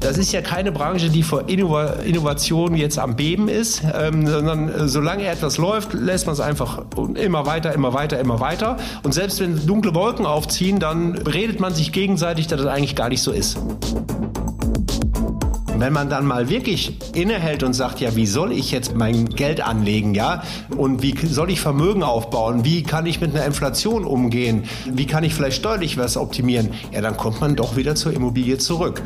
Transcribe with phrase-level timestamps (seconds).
[0.00, 4.68] Das ist ja keine Branche, die vor Innova Innovation jetzt am Beben ist, ähm, sondern
[4.68, 6.84] äh, solange etwas läuft, lässt man es einfach
[7.16, 8.76] immer weiter, immer weiter, immer weiter.
[9.02, 13.08] Und selbst wenn dunkle Wolken aufziehen, dann redet man sich gegenseitig, dass das eigentlich gar
[13.08, 13.58] nicht so ist.
[15.78, 19.60] Wenn man dann mal wirklich innehält und sagt, ja, wie soll ich jetzt mein Geld
[19.60, 20.42] anlegen, ja?
[20.76, 22.64] Und wie soll ich Vermögen aufbauen?
[22.64, 24.64] Wie kann ich mit einer Inflation umgehen?
[24.86, 26.70] Wie kann ich vielleicht steuerlich was optimieren?
[26.92, 29.02] Ja, dann kommt man doch wieder zur Immobilie zurück.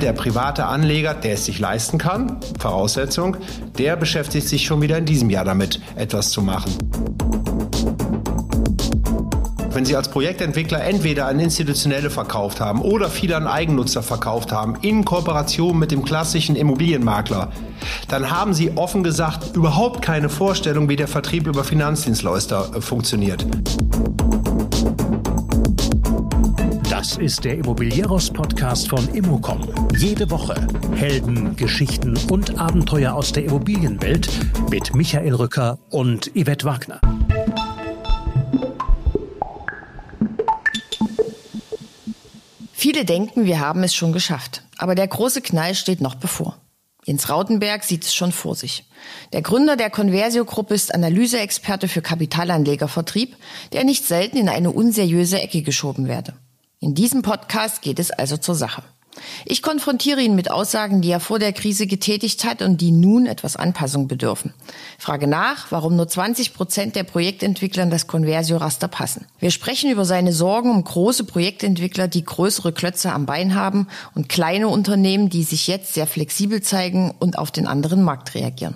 [0.00, 3.36] Der private Anleger, der es sich leisten kann, Voraussetzung,
[3.78, 6.72] der beschäftigt sich schon wieder in diesem Jahr damit, etwas zu machen.
[9.78, 14.74] Wenn Sie als Projektentwickler entweder an Institutionelle verkauft haben oder viele an Eigennutzer verkauft haben,
[14.82, 17.52] in Kooperation mit dem klassischen Immobilienmakler,
[18.08, 23.46] dann haben Sie offen gesagt überhaupt keine Vorstellung, wie der Vertrieb über Finanzdienstleister äh, funktioniert.
[26.90, 29.60] Das ist der Immobilieros-Podcast von Immocom.
[29.96, 30.56] Jede Woche
[30.96, 34.28] Helden, Geschichten und Abenteuer aus der Immobilienwelt
[34.72, 37.00] mit Michael Rücker und Yvette Wagner.
[42.80, 44.62] Viele denken, wir haben es schon geschafft.
[44.76, 46.58] Aber der große Knall steht noch bevor.
[47.04, 48.88] Jens Rautenberg sieht es schon vor sich.
[49.32, 53.36] Der Gründer der Conversio-Gruppe ist Analyseexperte für Kapitalanlegervertrieb,
[53.72, 56.34] der nicht selten in eine unseriöse Ecke geschoben werde.
[56.78, 58.84] In diesem Podcast geht es also zur Sache.
[59.44, 63.26] Ich konfrontiere ihn mit Aussagen, die er vor der Krise getätigt hat und die nun
[63.26, 64.52] etwas Anpassung bedürfen.
[64.98, 69.26] Frage nach, warum nur 20 Prozent der Projektentwickler in das Conversio-Raster passen.
[69.38, 74.28] Wir sprechen über seine Sorgen um große Projektentwickler, die größere Klötze am Bein haben und
[74.28, 78.74] kleine Unternehmen, die sich jetzt sehr flexibel zeigen und auf den anderen Markt reagieren.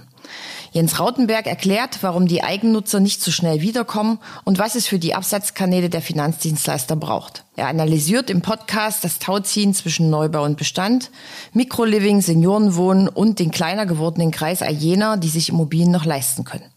[0.73, 5.15] Jens Rautenberg erklärt, warum die Eigennutzer nicht so schnell wiederkommen und was es für die
[5.15, 7.45] Absatzkanäle der Finanzdienstleister braucht.
[7.57, 11.11] Er analysiert im Podcast das Tauziehen zwischen Neubau und Bestand,
[11.53, 16.72] Mikroliving, Seniorenwohnen und den kleiner gewordenen Kreis all jener, die sich Immobilien noch leisten können.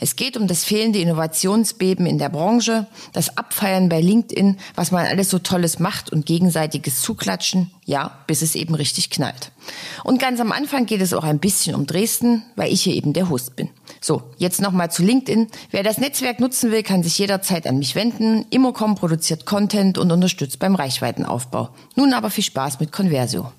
[0.00, 5.06] Es geht um das fehlende Innovationsbeben in der Branche, das Abfeiern bei LinkedIn, was man
[5.06, 9.52] alles so Tolles macht und gegenseitiges Zuklatschen, ja, bis es eben richtig knallt.
[10.04, 13.12] Und ganz am Anfang geht es auch ein bisschen um Dresden, weil ich hier eben
[13.12, 13.70] der Host bin.
[14.00, 15.48] So, jetzt nochmal zu LinkedIn.
[15.70, 18.46] Wer das Netzwerk nutzen will, kann sich jederzeit an mich wenden.
[18.50, 21.70] Immocom produziert Content und unterstützt beim Reichweitenaufbau.
[21.96, 23.52] Nun aber viel Spaß mit Conversio.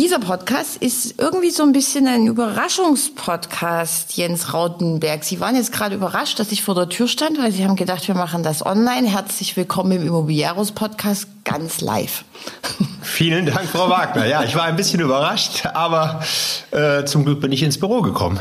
[0.00, 5.22] Dieser Podcast ist irgendwie so ein bisschen ein Überraschungspodcast, Jens Rautenberg.
[5.24, 8.08] Sie waren jetzt gerade überrascht, dass ich vor der Tür stand, weil Sie haben gedacht,
[8.08, 9.06] wir machen das online.
[9.06, 12.24] Herzlich willkommen im Immobilieros Podcast ganz live.
[13.02, 14.24] Vielen Dank, Frau Wagner.
[14.24, 16.22] Ja, ich war ein bisschen überrascht, aber
[16.70, 18.40] äh, zum Glück bin ich ins Büro gekommen.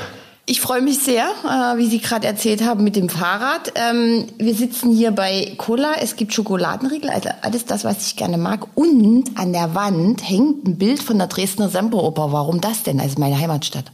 [0.52, 3.72] Ich freue mich sehr, äh, wie Sie gerade erzählt haben, mit dem Fahrrad.
[3.76, 5.92] Ähm, wir sitzen hier bei Cola.
[6.02, 8.66] Es gibt Schokoladenriegel, also alles das, was ich gerne mag.
[8.74, 12.32] Und an der Wand hängt ein Bild von der Dresdner Semperoper.
[12.32, 13.00] Warum das denn?
[13.00, 13.92] Also meine Heimatstadt.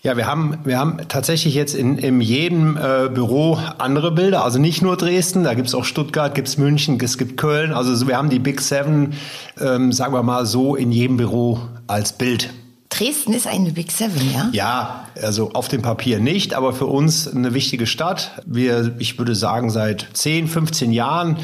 [0.00, 4.42] Ja, wir haben, wir haben tatsächlich jetzt in, in jedem äh, Büro andere Bilder.
[4.42, 7.74] Also nicht nur Dresden, da gibt's auch Stuttgart, gibt's München, es gibt Köln.
[7.74, 9.12] Also wir haben die Big Seven,
[9.60, 12.48] ähm, sagen wir mal so, in jedem Büro als Bild.
[12.96, 14.48] Dresden ist eine Big Seven, ja?
[14.52, 18.40] Ja, also auf dem Papier nicht, aber für uns eine wichtige Stadt.
[18.46, 21.38] Wir, ich würde sagen, seit 10, 15 Jahren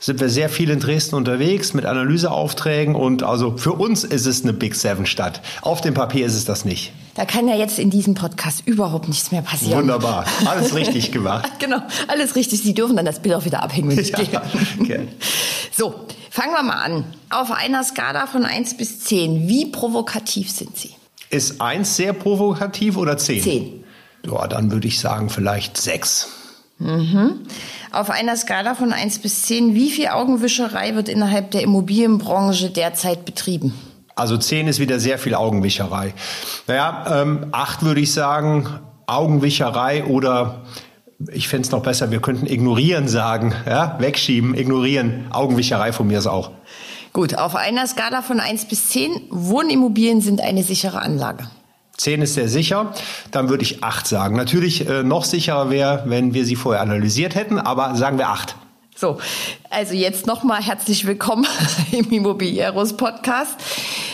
[0.00, 4.44] sind wir sehr viel in Dresden unterwegs mit Analyseaufträgen und also für uns ist es
[4.44, 5.42] eine Big Seven Stadt.
[5.60, 6.92] Auf dem Papier ist es das nicht.
[7.14, 9.80] Da kann ja jetzt in diesem Podcast überhaupt nichts mehr passieren.
[9.80, 11.50] Wunderbar, alles richtig gemacht.
[11.58, 11.78] genau,
[12.08, 12.62] alles richtig.
[12.62, 14.42] Sie dürfen dann das Bild auch wieder abhängen, wenn ich ja, gehe.
[14.80, 15.08] Okay.
[15.70, 17.04] So, fangen wir mal an.
[17.30, 20.90] Auf einer Skala von 1 bis 10, wie provokativ sind Sie?
[21.30, 23.42] Ist 1 sehr provokativ oder 10?
[23.42, 23.84] 10.
[24.26, 26.28] Ja, dann würde ich sagen vielleicht 6.
[26.78, 27.46] Mhm.
[27.92, 33.24] Auf einer Skala von 1 bis 10, wie viel Augenwischerei wird innerhalb der Immobilienbranche derzeit
[33.24, 33.72] betrieben?
[34.16, 36.14] Also 10 ist wieder sehr viel Augenwischerei.
[36.66, 40.64] Naja, ähm, 8 würde ich sagen, Augenwischerei oder
[41.32, 46.18] ich fände es noch besser, wir könnten ignorieren sagen, ja, wegschieben, ignorieren, Augenwischerei von mir
[46.18, 46.50] ist auch.
[47.12, 51.48] Gut, auf einer Skala von 1 bis 10, Wohnimmobilien sind eine sichere Anlage.
[51.96, 52.92] 10 ist sehr sicher,
[53.30, 54.36] dann würde ich 8 sagen.
[54.36, 58.56] Natürlich äh, noch sicherer wäre, wenn wir sie vorher analysiert hätten, aber sagen wir 8.
[58.96, 59.18] So,
[59.70, 61.46] also jetzt nochmal herzlich willkommen
[61.92, 63.56] im Immobilieros Podcast,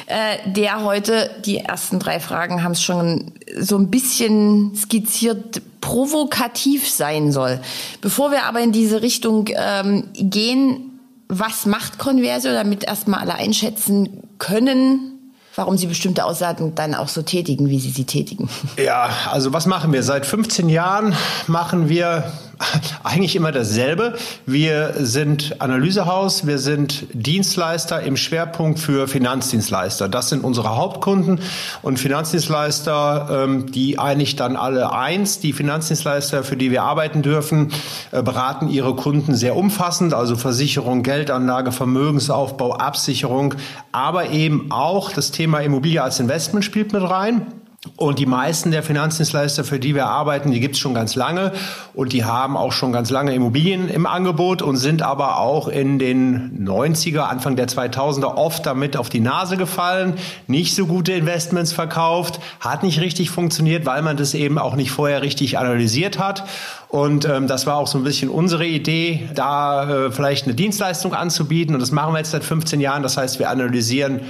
[0.06, 6.88] äh, der heute, die ersten drei Fragen haben es schon so ein bisschen skizziert, provokativ
[6.88, 7.60] sein soll.
[8.00, 14.22] Bevor wir aber in diese Richtung ähm, gehen, was macht Conversio, damit erstmal alle einschätzen
[14.38, 18.48] können, warum Sie bestimmte Aussagen dann auch so tätigen, wie Sie sie tätigen.
[18.78, 20.04] Ja, also was machen wir?
[20.04, 21.16] Seit 15 Jahren
[21.48, 22.32] machen wir
[23.04, 24.14] eigentlich immer dasselbe.
[24.46, 30.08] Wir sind Analysehaus, wir sind Dienstleister im Schwerpunkt für Finanzdienstleister.
[30.08, 31.40] Das sind unsere Hauptkunden
[31.82, 37.72] und Finanzdienstleister, ähm, die eigentlich dann alle eins, die Finanzdienstleister, für die wir arbeiten dürfen,
[38.10, 43.54] äh, beraten ihre Kunden sehr umfassend, also Versicherung, Geldanlage, Vermögensaufbau, Absicherung,
[43.92, 47.59] aber eben auch das Thema Immobilie als Investment spielt mit rein.
[47.96, 51.52] Und die meisten der Finanzdienstleister, für die wir arbeiten, die gibt es schon ganz lange
[51.94, 55.98] und die haben auch schon ganz lange Immobilien im Angebot und sind aber auch in
[55.98, 61.72] den 90er, Anfang der 2000er oft damit auf die Nase gefallen, nicht so gute Investments
[61.72, 66.44] verkauft, hat nicht richtig funktioniert, weil man das eben auch nicht vorher richtig analysiert hat.
[66.88, 71.14] Und ähm, das war auch so ein bisschen unsere Idee, da äh, vielleicht eine Dienstleistung
[71.14, 71.74] anzubieten.
[71.74, 73.02] Und das machen wir jetzt seit 15 Jahren.
[73.02, 74.20] Das heißt, wir analysieren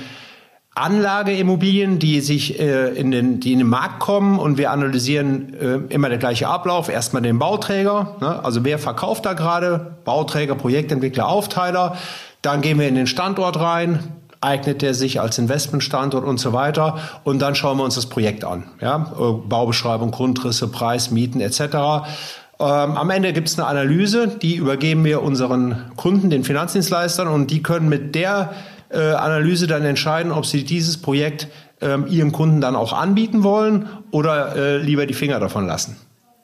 [0.75, 5.93] Anlageimmobilien, die sich äh, in den, die in den Markt kommen und wir analysieren äh,
[5.93, 6.88] immer der gleiche Ablauf.
[6.88, 8.44] Erstmal den Bauträger, ne?
[8.44, 9.96] also wer verkauft da gerade?
[10.05, 11.96] Bauträger, Projektentwickler, Aufteiler.
[12.43, 13.99] Dann gehen wir in den Standort rein,
[14.40, 16.99] eignet der sich als Investmentstandort und so weiter.
[17.25, 18.64] Und dann schauen wir uns das Projekt an.
[18.81, 19.12] Ja?
[19.19, 21.61] Äh, Baubeschreibung, Grundrisse, Preis, Mieten etc.
[21.61, 27.50] Ähm, am Ende gibt es eine Analyse, die übergeben wir unseren Kunden, den Finanzdienstleistern, und
[27.50, 28.52] die können mit der
[28.90, 31.48] äh, Analyse dann entscheiden, ob sie dieses Projekt
[31.81, 35.96] ähm, ihren Kunden dann auch anbieten wollen oder äh, lieber die Finger davon lassen.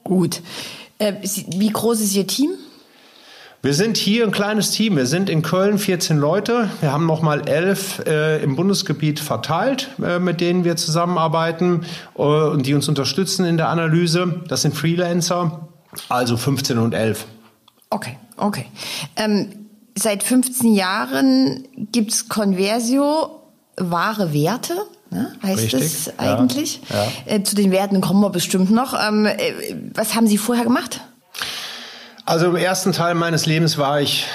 [0.04, 0.40] Gut.
[0.98, 1.14] Äh,
[1.48, 2.50] wie groß ist Ihr Team?
[3.62, 4.96] Wir sind hier ein kleines Team.
[4.96, 6.70] Wir sind in Köln 14 Leute.
[6.80, 11.84] Wir haben nochmal elf äh, im Bundesgebiet verteilt, äh, mit denen wir zusammenarbeiten
[12.16, 14.42] äh, und die uns unterstützen in der Analyse.
[14.46, 15.68] Das sind Freelancer,
[16.08, 17.26] also 15 und 11.
[17.90, 18.66] Okay, okay.
[19.16, 19.65] Ähm,
[19.96, 23.42] seit 15 Jahren gibt's Conversio,
[23.76, 24.74] wahre Werte.
[25.10, 26.80] Ne, heißt Richtig, es eigentlich.
[26.90, 27.34] Ja, ja.
[27.34, 28.92] Äh, zu den Werten kommen wir bestimmt noch.
[28.92, 31.00] Ähm, äh, was haben Sie vorher gemacht?
[32.24, 34.26] Also im ersten Teil meines Lebens war ich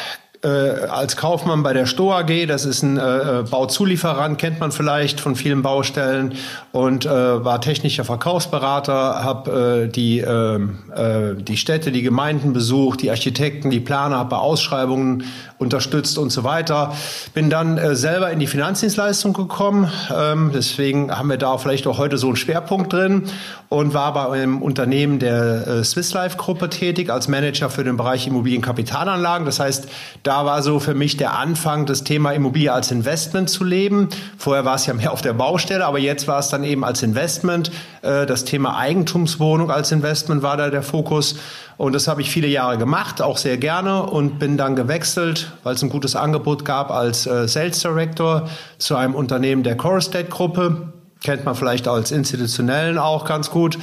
[0.44, 2.48] äh, als Kaufmann bei der Sto AG.
[2.48, 6.34] Das ist ein äh, äh, Bauzulieferant, kennt man vielleicht von vielen Baustellen
[6.72, 13.02] und äh, war technischer Verkaufsberater, habe äh, die, äh, äh, die Städte, die Gemeinden besucht,
[13.02, 15.26] die Architekten, die Planer, habe bei Ausschreibungen
[15.60, 16.94] unterstützt und so weiter.
[17.34, 19.92] Bin dann äh, selber in die Finanzdienstleistung gekommen.
[20.16, 23.24] Ähm, deswegen haben wir da vielleicht auch heute so einen Schwerpunkt drin
[23.70, 27.96] und war bei einem Unternehmen der äh, Swiss Life Gruppe tätig als Manager für den
[27.96, 29.46] Bereich Immobilienkapitalanlagen.
[29.46, 29.88] Das heißt,
[30.24, 34.10] da war so für mich der Anfang, das Thema Immobilie als Investment zu leben.
[34.38, 37.04] Vorher war es ja mehr auf der Baustelle, aber jetzt war es dann eben als
[37.04, 37.72] Investment.
[38.02, 41.36] Äh, das Thema Eigentumswohnung als Investment war da der Fokus.
[41.78, 45.76] Und das habe ich viele Jahre gemacht, auch sehr gerne und bin dann gewechselt, weil
[45.76, 48.48] es ein gutes Angebot gab als äh, Sales Director
[48.78, 53.78] zu einem Unternehmen der Corestate Gruppe kennt man vielleicht als institutionellen auch ganz gut.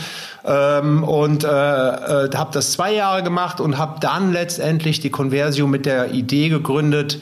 [0.44, 5.66] Ähm, und äh, äh, habe das zwei Jahre gemacht und habe dann letztendlich die Conversio
[5.66, 7.20] mit der Idee gegründet,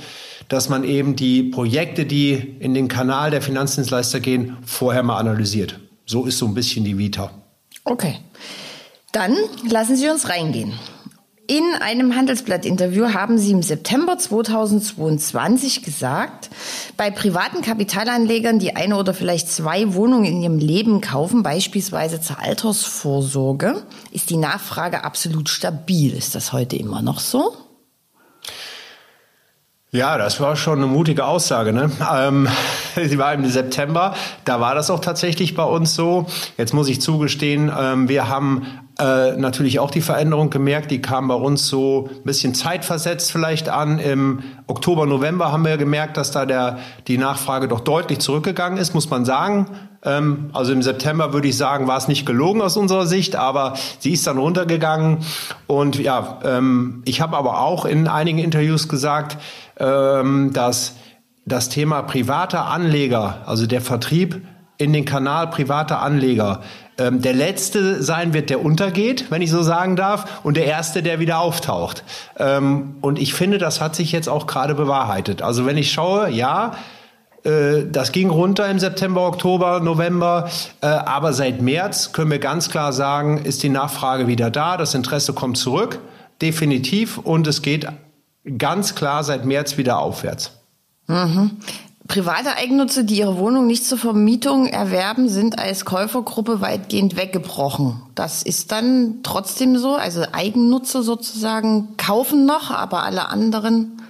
[0.48, 5.78] dass man eben die Projekte, die in den Kanal der Finanzdienstleister gehen, vorher mal analysiert.
[6.06, 7.30] So ist so ein bisschen die Vita.
[7.84, 8.18] Okay.
[9.12, 9.34] Dann
[9.68, 10.74] lassen Sie uns reingehen.
[11.48, 16.50] In einem Handelsblatt-Interview haben Sie im September 2022 gesagt,
[16.96, 22.40] bei privaten Kapitalanlegern, die eine oder vielleicht zwei Wohnungen in ihrem Leben kaufen, beispielsweise zur
[22.40, 26.16] Altersvorsorge, ist die Nachfrage absolut stabil.
[26.16, 27.54] Ist das heute immer noch so?
[29.92, 31.73] Ja, das war schon eine mutige Aussage.
[31.73, 31.92] Ne?
[32.12, 32.49] Ähm,
[32.97, 36.26] sie war im September, da war das auch tatsächlich bei uns so.
[36.59, 40.90] Jetzt muss ich zugestehen, ähm, wir haben äh, natürlich auch die Veränderung gemerkt.
[40.90, 43.98] Die kam bei uns so ein bisschen zeitversetzt vielleicht an.
[43.98, 48.94] Im Oktober, November haben wir gemerkt, dass da der, die Nachfrage doch deutlich zurückgegangen ist,
[48.94, 49.66] muss man sagen.
[50.02, 53.74] Ähm, also im September würde ich sagen, war es nicht gelogen aus unserer Sicht, aber
[53.98, 55.18] sie ist dann runtergegangen.
[55.66, 59.36] Und ja, ähm, ich habe aber auch in einigen Interviews gesagt,
[59.78, 60.94] ähm, dass
[61.44, 64.40] das Thema privater Anleger, also der Vertrieb
[64.78, 66.62] in den Kanal privater Anleger,
[66.99, 71.02] ähm, der letzte sein wird, der untergeht, wenn ich so sagen darf, und der erste,
[71.02, 72.04] der wieder auftaucht.
[72.38, 75.42] Ähm, und ich finde, das hat sich jetzt auch gerade bewahrheitet.
[75.42, 76.73] Also wenn ich schaue, ja,
[77.45, 80.49] äh, das ging runter im September, Oktober, November,
[80.80, 84.95] äh, aber seit März können wir ganz klar sagen, ist die Nachfrage wieder da, das
[84.95, 86.00] Interesse kommt zurück,
[86.42, 87.87] definitiv, und es geht
[88.59, 90.52] ganz klar seit März wieder aufwärts.
[91.09, 91.52] Mhm.
[92.08, 98.00] Private Eigennutzer, die ihre Wohnung nicht zur Vermietung erwerben, sind als Käufergruppe weitgehend weggebrochen.
[98.14, 99.94] Das ist dann trotzdem so.
[99.94, 104.02] Also Eigennutzer sozusagen kaufen noch, aber alle anderen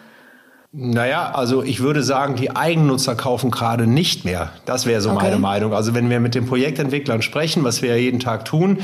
[0.73, 4.51] Naja, also ich würde sagen, die Eigennutzer kaufen gerade nicht mehr.
[4.67, 5.25] Das wäre so okay.
[5.25, 5.73] meine Meinung.
[5.73, 8.79] Also wenn wir mit den Projektentwicklern sprechen, was wir ja jeden Tag tun,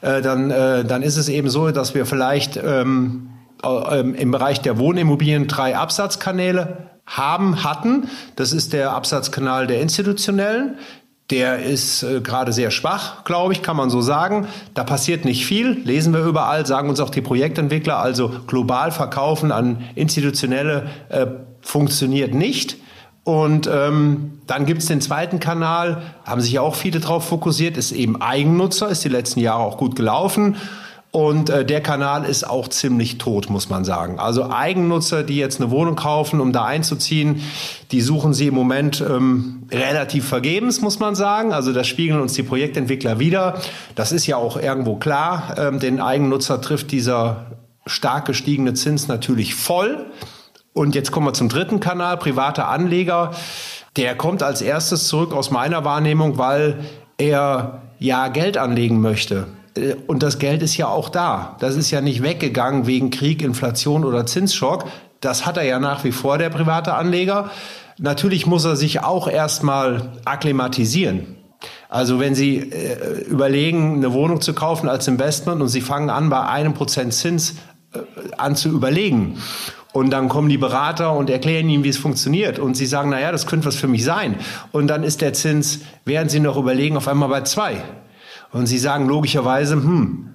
[0.00, 3.28] äh, dann, äh, dann ist es eben so, dass wir vielleicht ähm,
[3.62, 8.08] äh, im Bereich der Wohnimmobilien drei Absatzkanäle haben, hatten.
[8.34, 10.78] Das ist der Absatzkanal der institutionellen.
[11.30, 14.46] Der ist äh, gerade sehr schwach, glaube ich, kann man so sagen.
[14.74, 17.98] Da passiert nicht viel, lesen wir überall, sagen uns auch die Projektentwickler.
[17.98, 21.26] Also global verkaufen an institutionelle äh,
[21.62, 22.76] funktioniert nicht.
[23.24, 28.22] Und ähm, dann gibt's den zweiten Kanal, haben sich auch viele drauf fokussiert, ist eben
[28.22, 30.54] Eigennutzer, ist die letzten Jahre auch gut gelaufen.
[31.16, 34.18] Und äh, der Kanal ist auch ziemlich tot, muss man sagen.
[34.18, 37.40] Also Eigennutzer, die jetzt eine Wohnung kaufen, um da einzuziehen,
[37.90, 41.54] die suchen sie im Moment ähm, relativ vergebens, muss man sagen.
[41.54, 43.62] Also das spiegeln uns die Projektentwickler wieder.
[43.94, 45.54] Das ist ja auch irgendwo klar.
[45.56, 47.46] Ähm, den Eigennutzer trifft dieser
[47.86, 50.04] stark gestiegene Zins natürlich voll.
[50.74, 53.30] Und jetzt kommen wir zum dritten Kanal, private Anleger.
[53.96, 56.80] Der kommt als erstes zurück aus meiner Wahrnehmung, weil
[57.16, 59.46] er ja Geld anlegen möchte.
[59.76, 61.56] Äh, und das Geld ist ja auch da.
[61.60, 64.84] Das ist ja nicht weggegangen wegen Krieg, Inflation oder Zinsschock.
[65.20, 67.50] Das hat er ja nach wie vor, der private Anleger.
[67.98, 71.36] Natürlich muss er sich auch erstmal akklimatisieren.
[71.88, 76.28] Also wenn Sie äh, überlegen, eine Wohnung zu kaufen als Investment und Sie fangen an,
[76.28, 77.54] bei einem Prozent Zins
[77.94, 78.00] äh,
[78.36, 79.38] an zu überlegen.
[79.92, 82.58] Und dann kommen die Berater und erklären Ihnen, wie es funktioniert.
[82.58, 84.34] Und Sie sagen, na ja, das könnte was für mich sein.
[84.72, 87.82] Und dann ist der Zins, während Sie noch überlegen, auf einmal bei zwei.
[88.52, 90.26] Und Sie sagen logischerweise, hm,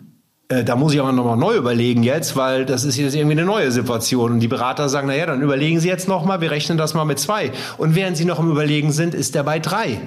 [0.52, 3.46] äh, da muss ich aber nochmal neu überlegen jetzt, weil das ist jetzt irgendwie eine
[3.46, 4.34] neue Situation.
[4.34, 7.06] Und die Berater sagen, na ja, dann überlegen Sie jetzt nochmal, wir rechnen das mal
[7.06, 7.52] mit zwei.
[7.78, 10.00] Und während Sie noch im Überlegen sind, ist der bei drei.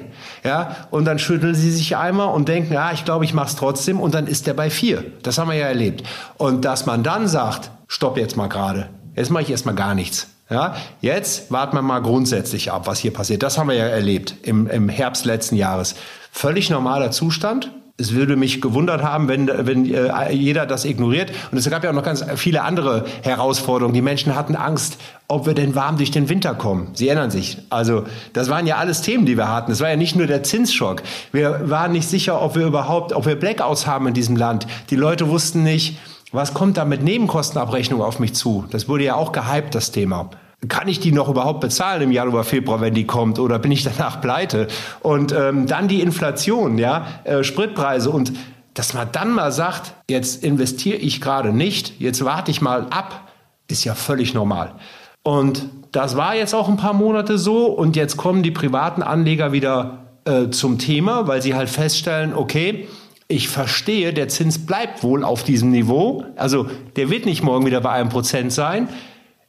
[0.44, 3.56] Ja, und dann schütteln Sie sich einmal und denken, ja, ich glaube, ich mache es
[3.56, 4.00] trotzdem.
[4.00, 5.04] Und dann ist der bei vier.
[5.22, 6.02] Das haben wir ja erlebt.
[6.36, 8.90] Und dass man dann sagt, stopp jetzt mal gerade.
[9.16, 10.28] Jetzt mache ich erstmal gar nichts.
[10.50, 13.42] Ja, jetzt warten wir mal grundsätzlich ab, was hier passiert.
[13.42, 15.94] Das haben wir ja erlebt im, im Herbst letzten Jahres.
[16.30, 21.30] Völlig normaler Zustand es würde mich gewundert haben, wenn, wenn äh, jeder das ignoriert.
[21.52, 23.94] Und es gab ja auch noch ganz viele andere Herausforderungen.
[23.94, 24.98] Die Menschen hatten Angst,
[25.28, 26.88] ob wir denn warm durch den Winter kommen.
[26.94, 27.58] Sie erinnern sich.
[27.70, 29.70] Also das waren ja alles Themen, die wir hatten.
[29.70, 31.02] Es war ja nicht nur der Zinsschock.
[31.30, 34.66] Wir waren nicht sicher, ob wir überhaupt, ob wir Blackouts haben in diesem Land.
[34.90, 35.96] Die Leute wussten nicht,
[36.32, 38.64] was kommt da mit Nebenkostenabrechnung auf mich zu.
[38.70, 40.30] Das wurde ja auch gehypt, das Thema
[40.68, 43.82] kann ich die noch überhaupt bezahlen im Januar, Februar, wenn die kommt, oder bin ich
[43.84, 44.68] danach pleite?
[45.00, 48.32] Und ähm, dann die Inflation, ja, äh, Spritpreise und
[48.74, 53.28] dass man dann mal sagt, jetzt investiere ich gerade nicht, jetzt warte ich mal ab,
[53.68, 54.74] ist ja völlig normal.
[55.22, 59.52] Und das war jetzt auch ein paar Monate so und jetzt kommen die privaten Anleger
[59.52, 62.88] wieder äh, zum Thema, weil sie halt feststellen, okay,
[63.28, 66.66] ich verstehe, der Zins bleibt wohl auf diesem Niveau, also
[66.96, 68.88] der wird nicht morgen wieder bei einem Prozent sein.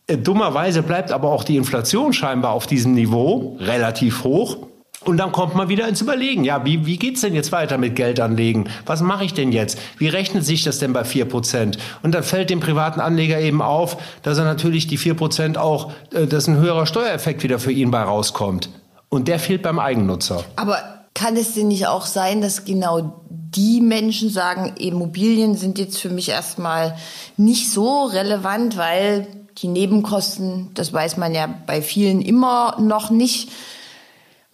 [0.08, 4.58] Äh, dummerweise bleibt aber auch die Inflation scheinbar auf diesem Niveau relativ hoch.
[5.04, 7.96] Und dann kommt man wieder ins Überlegen, ja, wie, wie geht's denn jetzt weiter mit
[7.96, 8.70] Geldanlegen?
[8.88, 9.78] Was mache ich denn jetzt?
[10.00, 11.78] Wie rechnet sich das denn bei vier Prozent?
[12.02, 15.92] Und dann fällt dem privaten Anleger eben auf, dass er natürlich die vier Prozent auch,
[16.12, 18.70] äh, dass ein höherer Steuereffekt wieder für ihn bei rauskommt.
[19.10, 20.44] Und der fehlt beim Eigennutzer.
[20.56, 20.80] Aber
[21.14, 26.10] kann es denn nicht auch sein, dass genau die Menschen sagen, Immobilien sind jetzt für
[26.10, 26.96] mich erstmal
[27.38, 33.50] nicht so relevant, weil die Nebenkosten, das weiß man ja bei vielen immer noch nicht.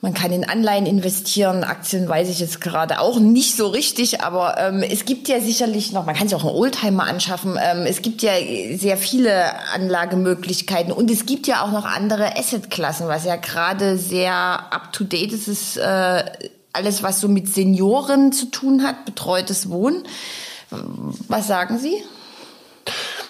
[0.03, 4.57] Man kann in Anleihen investieren, Aktien weiß ich jetzt gerade auch nicht so richtig, aber
[4.57, 8.01] ähm, es gibt ja sicherlich noch, man kann sich auch einen Oldtimer anschaffen, ähm, es
[8.01, 8.31] gibt ja
[8.75, 14.33] sehr viele Anlagemöglichkeiten und es gibt ja auch noch andere Assetklassen, was ja gerade sehr
[14.33, 16.23] up-to-date ist, ist äh,
[16.73, 20.03] alles, was so mit Senioren zu tun hat, betreutes Wohnen.
[21.27, 22.01] Was sagen Sie?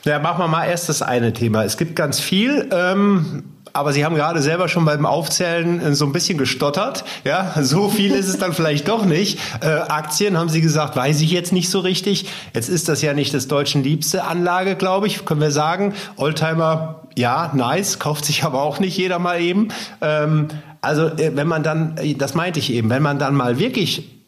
[0.03, 1.63] Ja, machen wir mal erst das eine Thema.
[1.63, 2.69] Es gibt ganz viel.
[2.71, 3.43] Ähm
[3.73, 7.03] aber Sie haben gerade selber schon beim Aufzählen äh, so ein bisschen gestottert.
[7.23, 9.39] Ja, so viel ist es dann vielleicht doch nicht.
[9.61, 12.25] Äh, Aktien haben Sie gesagt, weiß ich jetzt nicht so richtig.
[12.53, 15.93] Jetzt ist das ja nicht das deutschen liebste Anlage, glaube ich, können wir sagen.
[16.17, 19.69] Oldtimer, ja, nice, kauft sich aber auch nicht jeder mal eben.
[20.01, 20.47] Ähm,
[20.81, 24.20] also äh, wenn man dann, äh, das meinte ich eben, wenn man dann mal wirklich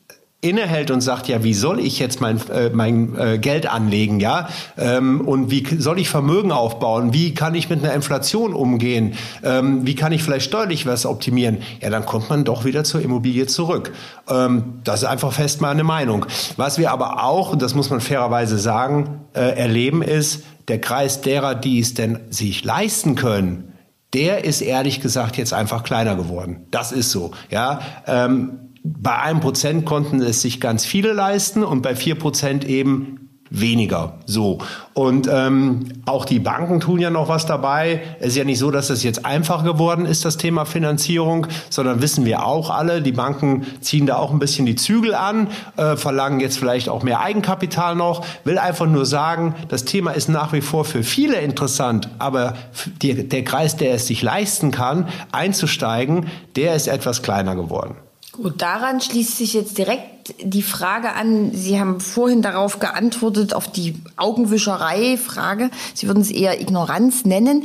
[0.43, 4.49] innehält und sagt, ja, wie soll ich jetzt mein, äh, mein äh, Geld anlegen, ja?
[4.77, 7.13] Ähm, und wie soll ich Vermögen aufbauen?
[7.13, 9.13] Wie kann ich mit einer Inflation umgehen?
[9.43, 11.59] Ähm, wie kann ich vielleicht steuerlich was optimieren?
[11.81, 13.93] Ja, dann kommt man doch wieder zur Immobilie zurück.
[14.29, 16.25] Ähm, das ist einfach fest meine Meinung.
[16.57, 21.21] Was wir aber auch, und das muss man fairerweise sagen, äh, erleben ist, der Kreis
[21.21, 23.73] derer, die es denn sich leisten können,
[24.13, 26.67] der ist ehrlich gesagt jetzt einfach kleiner geworden.
[26.69, 27.31] Das ist so.
[27.49, 32.65] Ja, ähm, bei einem Prozent konnten es sich ganz viele leisten und bei vier Prozent
[32.65, 33.23] eben
[33.53, 34.19] weniger.
[34.25, 34.57] So.
[34.93, 38.01] Und ähm, auch die Banken tun ja noch was dabei.
[38.19, 42.01] Es ist ja nicht so, dass es jetzt einfach geworden ist, das Thema Finanzierung, sondern
[42.01, 45.95] wissen wir auch alle, die Banken ziehen da auch ein bisschen die Zügel an, äh,
[45.95, 48.25] verlangen jetzt vielleicht auch mehr Eigenkapital noch.
[48.43, 52.55] Will einfach nur sagen, das Thema ist nach wie vor für viele interessant, aber
[53.03, 56.25] die, der Kreis, der es sich leisten kann, einzusteigen,
[56.55, 57.95] der ist etwas kleiner geworden.
[58.33, 61.51] Gut, daran schließt sich jetzt direkt die Frage an.
[61.53, 65.69] Sie haben vorhin darauf geantwortet, auf die Augenwischerei-Frage.
[65.93, 67.63] Sie würden es eher Ignoranz nennen.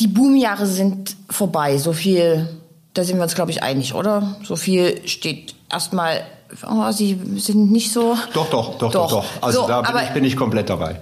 [0.00, 1.76] Die Boomjahre sind vorbei.
[1.76, 2.48] So viel,
[2.94, 4.36] da sind wir uns, glaube ich, einig, oder?
[4.42, 6.22] So viel steht erstmal.
[6.66, 8.16] Oh, Sie sind nicht so.
[8.32, 9.24] Doch, doch, doch, doch, doch.
[9.42, 11.00] Also so, da bin ich, bin ich komplett dabei.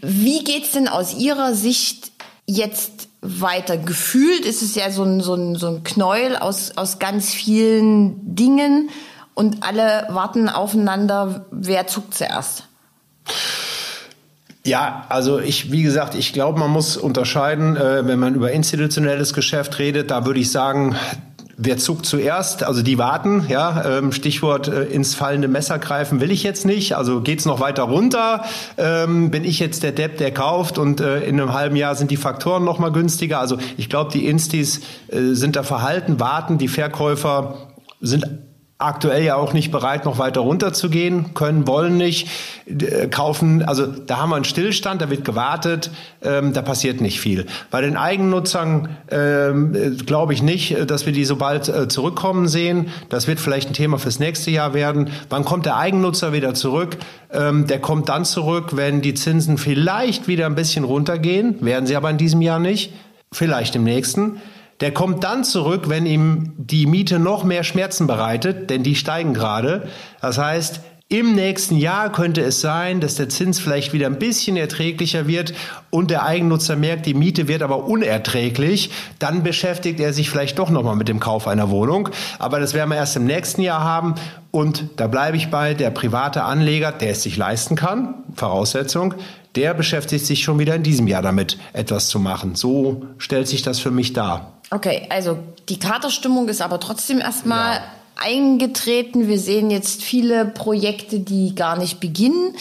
[0.00, 2.10] Wie geht's denn aus Ihrer Sicht
[2.46, 3.76] jetzt weiter.
[3.76, 8.34] Gefühlt ist es ja so ein, so ein, so ein Knäuel aus, aus ganz vielen
[8.34, 8.90] Dingen
[9.34, 12.64] und alle warten aufeinander, wer zuckt zuerst.
[14.64, 19.32] Ja, also ich, wie gesagt, ich glaube, man muss unterscheiden, äh, wenn man über institutionelles
[19.32, 20.96] Geschäft redet, da würde ich sagen,
[21.58, 22.62] Wer zuckt zuerst?
[22.64, 23.98] Also die warten, ja.
[23.98, 26.96] Ähm, Stichwort äh, ins fallende Messer greifen will ich jetzt nicht.
[26.96, 28.44] Also geht's noch weiter runter?
[28.76, 32.10] Ähm, bin ich jetzt der Depp, der kauft und äh, in einem halben Jahr sind
[32.10, 33.40] die Faktoren noch mal günstiger?
[33.40, 36.58] Also ich glaube, die Instis äh, sind da verhalten, warten.
[36.58, 37.54] Die Verkäufer
[38.02, 38.26] sind
[38.78, 42.28] aktuell ja auch nicht bereit, noch weiter runterzugehen, können, wollen nicht,
[42.66, 43.62] äh, kaufen.
[43.62, 45.90] Also da haben wir einen Stillstand, da wird gewartet,
[46.22, 47.46] ähm, da passiert nicht viel.
[47.70, 52.48] Bei den Eigennutzern ähm, äh, glaube ich nicht, dass wir die so bald äh, zurückkommen
[52.48, 52.90] sehen.
[53.08, 55.08] Das wird vielleicht ein Thema fürs nächste Jahr werden.
[55.30, 56.98] Wann kommt der Eigennutzer wieder zurück?
[57.32, 61.96] Ähm, der kommt dann zurück, wenn die Zinsen vielleicht wieder ein bisschen runtergehen, werden sie
[61.96, 62.92] aber in diesem Jahr nicht,
[63.32, 64.40] vielleicht im nächsten.
[64.80, 69.32] Der kommt dann zurück, wenn ihm die Miete noch mehr Schmerzen bereitet, denn die steigen
[69.32, 69.88] gerade.
[70.20, 74.56] Das heißt, im nächsten Jahr könnte es sein, dass der Zins vielleicht wieder ein bisschen
[74.56, 75.54] erträglicher wird
[75.88, 78.90] und der Eigennutzer merkt, die Miete wird aber unerträglich.
[79.20, 82.08] Dann beschäftigt er sich vielleicht doch nochmal mit dem Kauf einer Wohnung.
[82.40, 84.16] Aber das werden wir erst im nächsten Jahr haben.
[84.50, 89.14] Und da bleibe ich bei, der private Anleger, der es sich leisten kann, Voraussetzung,
[89.54, 92.56] der beschäftigt sich schon wieder in diesem Jahr damit, etwas zu machen.
[92.56, 94.55] So stellt sich das für mich dar.
[94.70, 97.82] Okay, also die Katerstimmung ist aber trotzdem erstmal ja.
[98.16, 99.28] eingetreten.
[99.28, 102.54] Wir sehen jetzt viele Projekte, die gar nicht beginnen.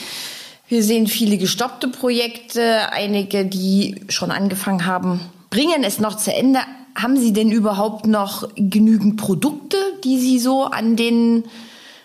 [0.68, 6.60] Wir sehen viele gestoppte Projekte, einige, die schon angefangen haben, bringen es noch zu Ende.
[6.96, 11.44] Haben Sie denn überhaupt noch genügend Produkte, die Sie so an den,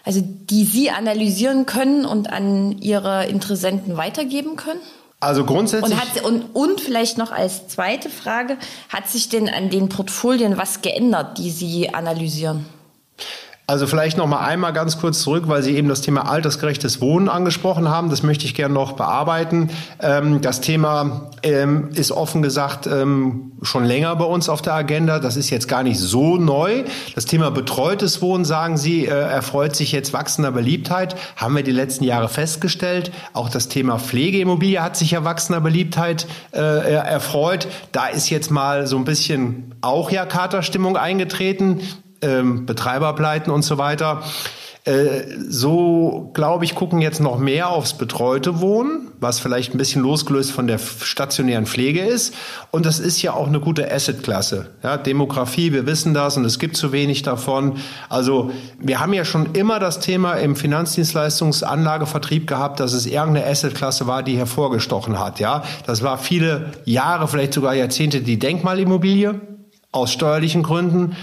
[0.05, 4.81] also die Sie analysieren können und an Ihre Interessenten weitergeben können?
[5.21, 5.93] Also grundsätzlich.
[5.93, 8.57] Und, hat, und, und vielleicht noch als zweite Frage,
[8.89, 12.65] hat sich denn an den Portfolien was geändert, die Sie analysieren?
[13.71, 17.29] Also vielleicht noch mal einmal ganz kurz zurück, weil Sie eben das Thema altersgerechtes Wohnen
[17.29, 18.11] angesprochen haben.
[18.11, 19.71] Das möchte ich gerne noch bearbeiten.
[20.01, 25.21] Ähm, das Thema ähm, ist offen gesagt ähm, schon länger bei uns auf der Agenda.
[25.21, 26.83] Das ist jetzt gar nicht so neu.
[27.15, 31.15] Das Thema betreutes Wohnen, sagen Sie, äh, erfreut sich jetzt wachsender Beliebtheit.
[31.37, 33.13] Haben wir die letzten Jahre festgestellt.
[33.35, 37.69] Auch das Thema Pflegeimmobilie hat sich ja wachsender Beliebtheit äh, erfreut.
[37.93, 41.83] Da ist jetzt mal so ein bisschen auch ja Katerstimmung eingetreten
[42.23, 44.23] ähm, Betreiberpleiten und so weiter.
[44.85, 50.01] Äh, so, glaube ich, gucken jetzt noch mehr aufs betreute Wohnen, was vielleicht ein bisschen
[50.01, 52.35] losgelöst von der stationären Pflege ist.
[52.71, 54.71] Und das ist ja auch eine gute Assetklasse.
[54.83, 57.75] Ja, Demografie, wir wissen das und es gibt zu wenig davon.
[58.09, 64.07] Also wir haben ja schon immer das Thema im Finanzdienstleistungsanlagevertrieb gehabt, dass es irgendeine Assetklasse
[64.07, 65.41] war, die hervorgestochen hat.
[65.41, 69.43] Ja, das war viele Jahre, vielleicht sogar Jahrzehnte die Denkmalimmobilie
[69.93, 71.17] aus steuerlichen Gründen.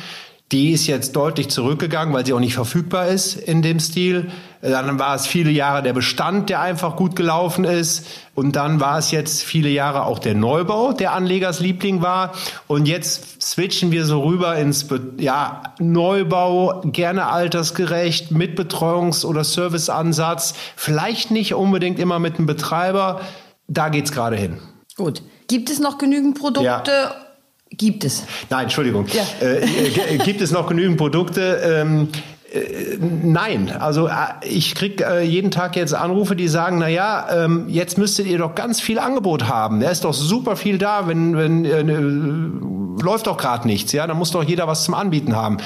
[0.53, 4.31] Die ist jetzt deutlich zurückgegangen, weil sie auch nicht verfügbar ist in dem Stil.
[4.61, 8.07] Dann war es viele Jahre der Bestand, der einfach gut gelaufen ist.
[8.33, 12.31] Und dann war es jetzt viele Jahre auch der Neubau, der Anlegersliebling war.
[12.67, 20.53] Und jetzt switchen wir so rüber ins ja, Neubau, gerne altersgerecht, mit Betreuungs- oder Serviceansatz.
[20.77, 23.19] Vielleicht nicht unbedingt immer mit einem Betreiber.
[23.67, 24.59] Da geht's gerade hin.
[24.95, 25.21] Gut.
[25.49, 26.91] Gibt es noch genügend Produkte?
[26.91, 27.26] Ja
[27.71, 28.25] Gibt es?
[28.49, 29.05] Nein, Entschuldigung.
[29.07, 29.23] Ja.
[29.41, 31.61] Äh, äh gibt es noch genügend Produkte?
[31.63, 32.09] Ähm,
[32.51, 34.11] äh, nein, also äh,
[34.43, 38.37] ich krieg äh, jeden Tag jetzt Anrufe, die sagen, na ja, ähm, jetzt müsstet ihr
[38.37, 39.81] doch ganz viel Angebot haben.
[39.81, 41.65] Da ist doch super viel da, wenn wenn
[43.01, 45.57] läuft doch gerade nichts, ja, da muss doch jeder was zum Anbieten haben.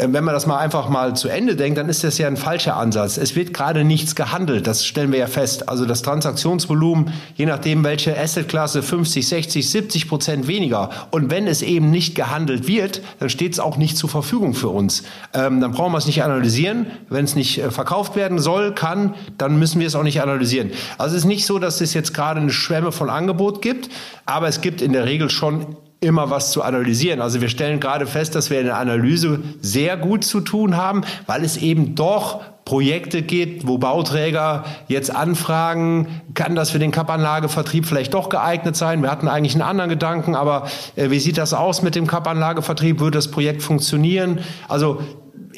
[0.00, 2.36] Äh, wenn man das mal einfach mal zu Ende denkt, dann ist das ja ein
[2.36, 3.16] falscher Ansatz.
[3.16, 5.68] Es wird gerade nichts gehandelt, das stellen wir ja fest.
[5.68, 10.90] Also das Transaktionsvolumen, je nachdem welche Assetklasse, 50, 60, 70 Prozent weniger.
[11.10, 14.68] Und wenn es eben nicht gehandelt wird, dann steht es auch nicht zur Verfügung für
[14.68, 15.02] uns.
[15.34, 16.86] Ähm, dann brauchen wir es nicht analysieren.
[17.08, 20.70] Wenn es nicht äh, verkauft werden soll, kann, dann müssen wir es auch nicht analysieren.
[20.98, 23.90] Also es ist nicht so, dass es jetzt gerade eine Schwemme von Angebot gibt,
[24.26, 27.20] aber es gibt in der Regel schon immer was zu analysieren.
[27.20, 31.02] Also wir stellen gerade fest, dass wir in der Analyse sehr gut zu tun haben,
[31.26, 37.84] weil es eben doch Projekte gibt, wo Bauträger jetzt anfragen, kann das für den Kappanlagevertrieb
[37.84, 39.02] vielleicht doch geeignet sein?
[39.02, 43.00] Wir hatten eigentlich einen anderen Gedanken, aber äh, wie sieht das aus mit dem Kappanlagevertrieb?
[43.00, 44.40] Würde das Projekt funktionieren?
[44.68, 45.02] Also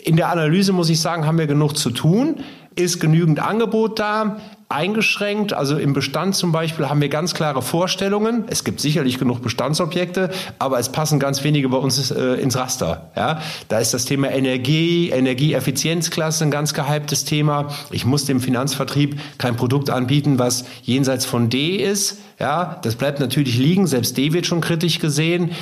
[0.03, 2.37] in der Analyse muss ich sagen, haben wir genug zu tun.
[2.75, 4.39] Ist genügend Angebot da?
[4.73, 5.53] eingeschränkt.
[5.53, 8.45] Also im Bestand zum Beispiel haben wir ganz klare Vorstellungen.
[8.49, 13.11] Es gibt sicherlich genug Bestandsobjekte, aber es passen ganz wenige bei uns äh, ins Raster.
[13.17, 17.69] Ja, da ist das Thema Energie, Energieeffizienzklasse ein ganz gehyptes Thema.
[17.91, 22.19] Ich muss dem Finanzvertrieb kein Produkt anbieten, was jenseits von D ist.
[22.39, 23.87] Ja, das bleibt natürlich liegen.
[23.87, 25.53] Selbst D wird schon kritisch gesehen.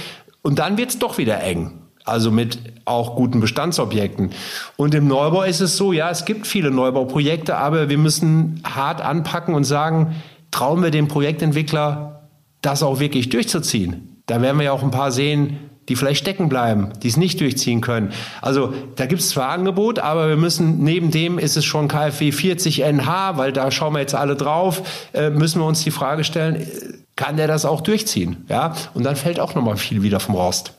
[0.43, 1.73] Und dann wird es doch wieder eng
[2.11, 4.31] also mit auch guten Bestandsobjekten.
[4.77, 9.01] Und im Neubau ist es so, ja, es gibt viele Neubauprojekte, aber wir müssen hart
[9.01, 10.17] anpacken und sagen,
[10.51, 12.29] trauen wir dem Projektentwickler,
[12.63, 14.23] das auch wirklich durchzuziehen.
[14.27, 17.41] Da werden wir ja auch ein paar sehen, die vielleicht stecken bleiben, die es nicht
[17.41, 18.13] durchziehen können.
[18.43, 22.31] Also da gibt es zwar Angebot, aber wir müssen, neben dem ist es schon KfW
[22.31, 24.83] 40 NH, weil da schauen wir jetzt alle drauf,
[25.15, 26.65] äh, müssen wir uns die Frage stellen,
[27.17, 28.45] kann der das auch durchziehen?
[28.49, 30.75] Ja, und dann fällt auch nochmal viel wieder vom Rost.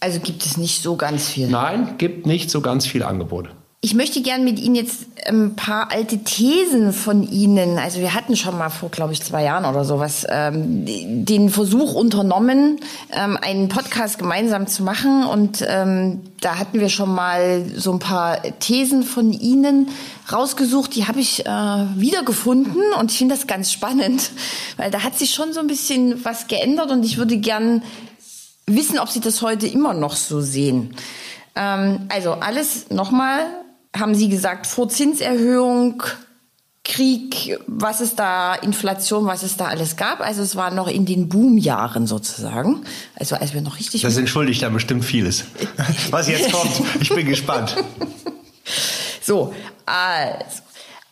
[0.00, 1.48] Also gibt es nicht so ganz viel?
[1.48, 3.50] Nein, gibt nicht so ganz viel Angebote.
[3.80, 8.34] Ich möchte gern mit Ihnen jetzt ein paar alte Thesen von Ihnen, also wir hatten
[8.34, 10.84] schon mal vor, glaube ich, zwei Jahren oder sowas, ähm,
[11.24, 12.80] den Versuch unternommen,
[13.12, 15.24] ähm, einen Podcast gemeinsam zu machen.
[15.24, 19.90] Und ähm, da hatten wir schon mal so ein paar Thesen von Ihnen
[20.32, 20.96] rausgesucht.
[20.96, 24.32] Die habe ich äh, wiedergefunden und ich finde das ganz spannend,
[24.76, 27.82] weil da hat sich schon so ein bisschen was geändert und ich würde gern
[28.68, 30.94] wissen, ob Sie das heute immer noch so sehen.
[31.54, 33.46] Ähm, also alles nochmal,
[33.96, 36.02] haben Sie gesagt, vor Zinserhöhung,
[36.84, 40.20] Krieg, was es da, Inflation, was es da alles gab.
[40.20, 42.82] Also es war noch in den Boomjahren sozusagen.
[43.14, 44.02] Also als wir noch richtig...
[44.02, 45.44] Das entschuldigt dann bestimmt vieles.
[46.10, 47.76] was jetzt kommt, ich bin gespannt.
[49.20, 49.52] So,
[49.84, 50.62] also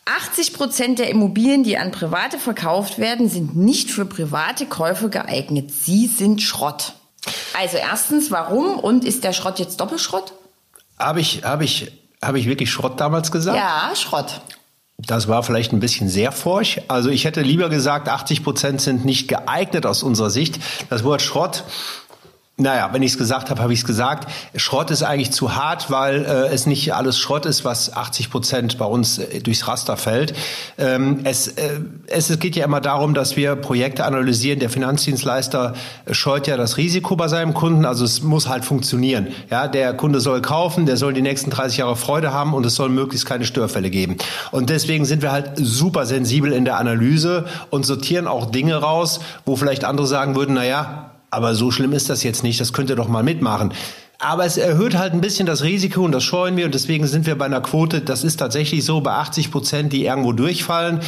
[0.06, 5.70] 80 Prozent der Immobilien, die an Private verkauft werden, sind nicht für private Käufer geeignet.
[5.70, 6.94] Sie sind Schrott.
[7.58, 10.32] Also erstens, warum und ist der Schrott jetzt Doppelschrott?
[10.98, 13.56] Habe ich, habe ich, habe ich wirklich Schrott damals gesagt?
[13.56, 14.40] Ja, Schrott.
[14.98, 16.80] Das war vielleicht ein bisschen sehr forsch.
[16.88, 20.58] Also ich hätte lieber gesagt, 80 Prozent sind nicht geeignet aus unserer Sicht.
[20.88, 21.64] Das Wort Schrott
[22.58, 24.32] naja, wenn ich es gesagt habe, habe ich es gesagt.
[24.54, 28.78] Schrott ist eigentlich zu hart, weil äh, es nicht alles Schrott ist, was 80 Prozent
[28.78, 30.32] bei uns äh, durchs Raster fällt.
[30.78, 34.58] Ähm, es, äh, es, es geht ja immer darum, dass wir Projekte analysieren.
[34.58, 35.74] Der Finanzdienstleister
[36.10, 39.26] scheut ja das Risiko bei seinem Kunden, also es muss halt funktionieren.
[39.50, 42.74] Ja, der Kunde soll kaufen, der soll die nächsten 30 Jahre Freude haben und es
[42.74, 44.16] soll möglichst keine Störfälle geben.
[44.50, 49.20] Und deswegen sind wir halt super sensibel in der Analyse und sortieren auch Dinge raus,
[49.44, 52.72] wo vielleicht andere sagen würden, na ja, aber so schlimm ist das jetzt nicht, das
[52.72, 53.72] könnt ihr doch mal mitmachen.
[54.18, 57.26] Aber es erhöht halt ein bisschen das Risiko und das scheuen wir und deswegen sind
[57.26, 61.00] wir bei einer Quote, das ist tatsächlich so, bei 80 Prozent, die irgendwo durchfallen.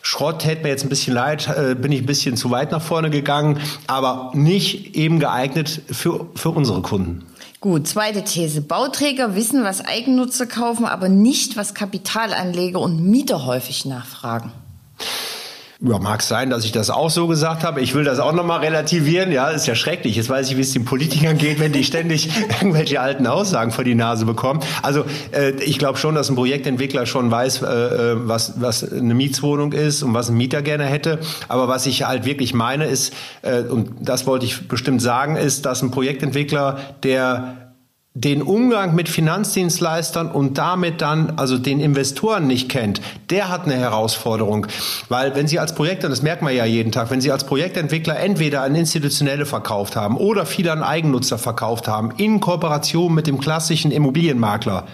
[0.00, 2.82] Schrott hätte mir jetzt ein bisschen leid, äh, bin ich ein bisschen zu weit nach
[2.82, 3.58] vorne gegangen,
[3.88, 7.24] aber nicht eben geeignet für, für unsere Kunden.
[7.60, 8.60] Gut, zweite These.
[8.60, 14.52] Bauträger wissen, was Eigennutzer kaufen, aber nicht, was Kapitalanleger und Mieter häufig nachfragen.
[15.84, 17.80] Ja, mag sein, dass ich das auch so gesagt habe.
[17.80, 19.32] Ich will das auch nochmal relativieren.
[19.32, 20.14] Ja, ist ja schrecklich.
[20.14, 23.82] Jetzt weiß ich, wie es den Politikern geht, wenn die ständig irgendwelche alten Aussagen vor
[23.82, 24.60] die Nase bekommen.
[24.82, 29.14] Also äh, ich glaube schon, dass ein Projektentwickler schon weiß, äh, äh, was, was eine
[29.14, 31.18] Mietswohnung ist und was ein Mieter gerne hätte.
[31.48, 35.66] Aber was ich halt wirklich meine ist, äh, und das wollte ich bestimmt sagen, ist,
[35.66, 37.61] dass ein Projektentwickler, der
[38.14, 43.76] den Umgang mit Finanzdienstleistern und damit dann also den Investoren nicht kennt, der hat eine
[43.76, 44.66] Herausforderung.
[45.08, 47.44] Weil wenn Sie als Projekt, und das merkt man ja jeden Tag, wenn Sie als
[47.44, 53.26] Projektentwickler entweder an Institutionelle verkauft haben oder viele an Eigennutzer verkauft haben, in Kooperation mit
[53.26, 54.86] dem klassischen Immobilienmakler,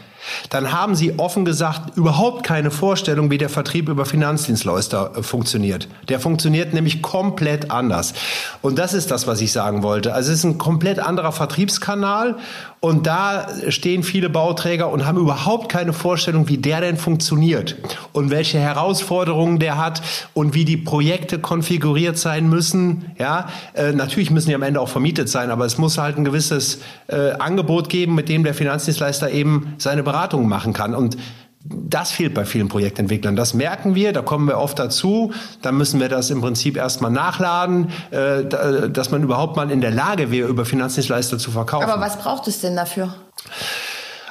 [0.50, 5.88] dann haben Sie offen gesagt überhaupt keine Vorstellung, wie der Vertrieb über Finanzdienstleister äh, funktioniert.
[6.08, 8.14] Der funktioniert nämlich komplett anders.
[8.62, 10.14] Und das ist das, was ich sagen wollte.
[10.14, 12.36] Also es ist ein komplett anderer Vertriebskanal
[12.80, 17.76] und da stehen viele Bauträger und haben überhaupt keine Vorstellung, wie der denn funktioniert
[18.12, 20.00] und welche Herausforderungen der hat
[20.32, 23.12] und wie die Projekte konfiguriert sein müssen.
[23.18, 26.24] Ja, äh, natürlich müssen die am Ende auch vermietet sein, aber es muss halt ein
[26.24, 30.17] gewisses äh, Angebot geben, mit dem der Finanzdienstleister eben seine Beratung
[30.48, 30.94] machen kann.
[30.94, 31.16] Und
[31.64, 33.36] das fehlt bei vielen Projektentwicklern.
[33.36, 35.32] Das merken wir, da kommen wir oft dazu.
[35.60, 38.44] Da müssen wir das im Prinzip erstmal nachladen, äh,
[38.90, 41.88] dass man überhaupt mal in der Lage wäre, über Finanzdienstleister zu verkaufen.
[41.88, 43.14] Aber was braucht es denn dafür?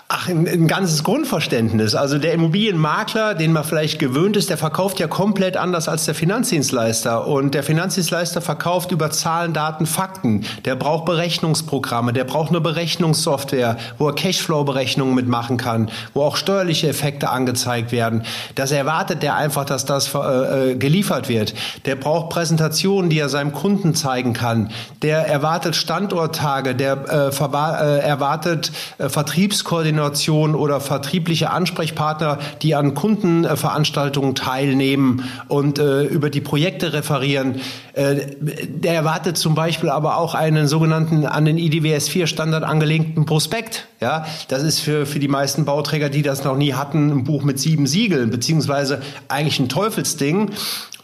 [0.10, 1.94] Ach, ein, ein ganzes Grundverständnis.
[1.94, 6.16] Also der Immobilienmakler, den man vielleicht gewöhnt ist, der verkauft ja komplett anders als der
[6.16, 7.28] Finanzdienstleister.
[7.28, 10.46] Und der Finanzdienstleister verkauft über Zahlen, Daten, Fakten.
[10.64, 16.88] Der braucht Berechnungsprogramme, der braucht eine Berechnungssoftware, wo er Cashflow-Berechnungen mitmachen kann, wo auch steuerliche
[16.88, 18.24] Effekte angezeigt werden.
[18.56, 21.54] Das erwartet der einfach, dass das äh, äh geliefert wird.
[21.86, 24.72] Der braucht Präsentationen, die er seinem Kunden zeigen kann.
[25.02, 32.94] Der erwartet Standorttage, der äh, äh, erwartet äh, Vertriebskoordination Koordination oder vertriebliche Ansprechpartner, die an
[32.94, 37.62] Kundenveranstaltungen teilnehmen und äh, über die Projekte referieren.
[37.94, 43.26] Äh, der erwartet zum Beispiel aber auch einen sogenannten an den IDWS 4 Standard angelegten
[43.26, 43.88] Prospekt.
[44.00, 47.44] Ja, das ist für, für die meisten Bauträger, die das noch nie hatten, ein Buch
[47.44, 50.52] mit sieben Siegeln, beziehungsweise eigentlich ein Teufelsding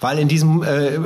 [0.03, 0.99] weil in diesem äh,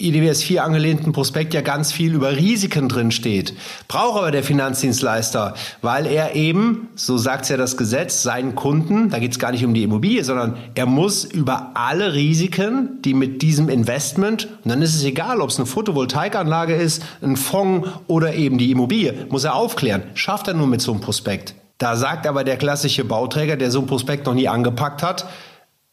[0.00, 3.54] IDWS 4 angelehnten Prospekt ja ganz viel über Risiken drin steht.
[3.86, 9.10] Braucht aber der Finanzdienstleister, weil er eben, so sagt es ja das Gesetz, seinen Kunden,
[9.10, 13.14] da geht es gar nicht um die Immobilie, sondern er muss über alle Risiken, die
[13.14, 17.88] mit diesem Investment, und dann ist es egal, ob es eine Photovoltaikanlage ist, ein Fonds
[18.08, 20.02] oder eben die Immobilie, muss er aufklären.
[20.14, 21.54] Schafft er nur mit so einem Prospekt.
[21.78, 25.26] Da sagt aber der klassische Bauträger, der so ein Prospekt noch nie angepackt hat,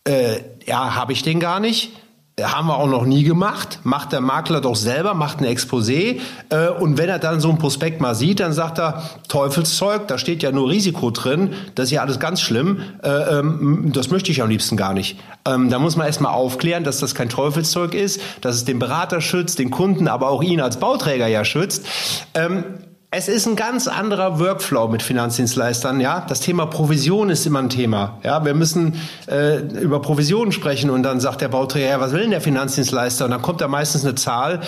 [0.08, 1.92] äh, ja, habe ich den gar nicht
[2.42, 3.80] haben wir auch noch nie gemacht.
[3.84, 6.20] Macht der Makler doch selber, macht ein Exposé.
[6.50, 10.18] Äh, und wenn er dann so ein Prospekt mal sieht, dann sagt er, Teufelszeug, da
[10.18, 11.54] steht ja nur Risiko drin.
[11.76, 12.80] Das ist ja alles ganz schlimm.
[13.04, 15.18] Äh, ähm, das möchte ich am liebsten gar nicht.
[15.46, 19.22] Ähm, da muss man erstmal aufklären, dass das kein Teufelszeug ist, dass es den Berater
[19.22, 21.86] schützt, den Kunden, aber auch ihn als Bauträger ja schützt.
[22.34, 22.66] Ähm,
[23.18, 26.02] es ist ein ganz anderer Workflow mit Finanzdienstleistern.
[26.02, 28.20] Ja, das Thema Provision ist immer ein Thema.
[28.24, 29.00] Ja, wir müssen
[29.32, 33.24] äh, über Provisionen sprechen und dann sagt der Bauträger, ja, was will denn der Finanzdienstleister?
[33.24, 34.60] Und dann kommt da meistens eine Zahl.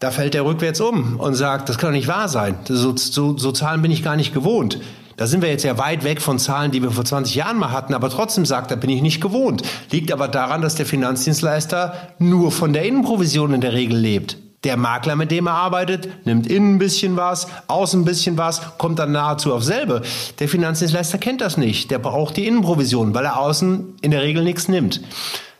[0.00, 2.56] Da fällt der rückwärts um und sagt, das kann doch nicht wahr sein.
[2.64, 4.80] So, so, so Zahlen bin ich gar nicht gewohnt.
[5.16, 7.70] Da sind wir jetzt ja weit weg von Zahlen, die wir vor 20 Jahren mal
[7.70, 9.62] hatten, aber trotzdem sagt er, bin ich nicht gewohnt.
[9.92, 14.38] Liegt aber daran, dass der Finanzdienstleister nur von der Innenprovision in der Regel lebt.
[14.64, 18.78] Der Makler, mit dem er arbeitet, nimmt innen ein bisschen was, außen ein bisschen was,
[18.78, 20.02] kommt dann nahezu auf selbe.
[20.38, 21.90] Der Finanzdienstleister kennt das nicht.
[21.90, 25.02] Der braucht die Innenprovision, weil er außen in der Regel nichts nimmt.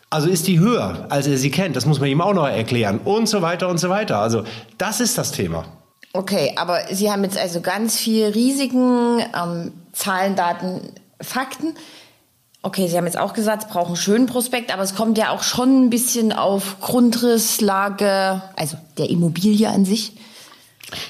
[0.08, 1.76] Also ist die höher, als er sie kennt.
[1.76, 4.20] Das muss man ihm auch noch erklären und so weiter und so weiter.
[4.20, 4.44] Also
[4.78, 5.64] das ist das Thema.
[6.12, 10.80] Okay, aber Sie haben jetzt also ganz viel Risiken, ähm, Zahlen, Daten,
[11.20, 11.74] Fakten.
[12.66, 15.28] Okay, Sie haben jetzt auch gesagt, es braucht einen schönen Prospekt, aber es kommt ja
[15.28, 20.14] auch schon ein bisschen auf Grundrisslage, also der Immobilie an sich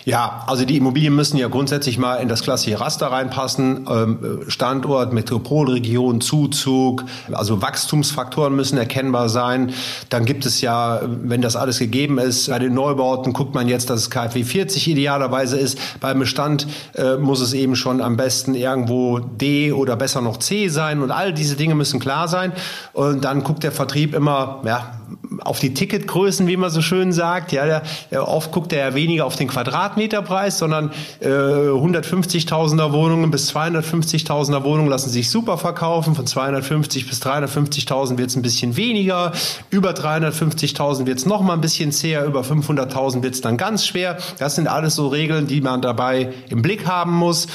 [0.05, 3.87] ja, also die Immobilien müssen ja grundsätzlich mal in das klassische Raster reinpassen.
[3.91, 9.73] Ähm, Standort, Metropolregion, Zuzug, also Wachstumsfaktoren müssen erkennbar sein.
[10.11, 13.91] Dann gibt es ja, wenn das alles gegeben ist, bei den Neubauten guckt man jetzt,
[13.91, 15.79] dass es KfW 40 idealerweise ist.
[16.01, 20.69] Beim Bestand äh, muss es eben schon am besten irgendwo D oder besser noch C
[20.69, 22.53] sein und all diese Dinge müssen klar sein.
[22.93, 24.95] Und dann guckt der Vertrieb immer, ja,
[25.41, 27.53] auf die Ticketgrößen, wie man so schön sagt.
[27.53, 33.31] Ja, der, der oft guckt er ja weniger auf den Quadratmeterpreis, sondern äh, 150.000er Wohnungen
[33.31, 36.15] bis 250.000er Wohnungen lassen sich super verkaufen.
[36.15, 39.33] Von 250 bis 350.000 wird es ein bisschen weniger.
[39.71, 42.25] Über 350.000 wird es noch mal ein bisschen zäher.
[42.25, 44.19] Über 500.000 wird es dann ganz schwer.
[44.39, 47.47] Das sind alles so Regeln, die man dabei im Blick haben muss.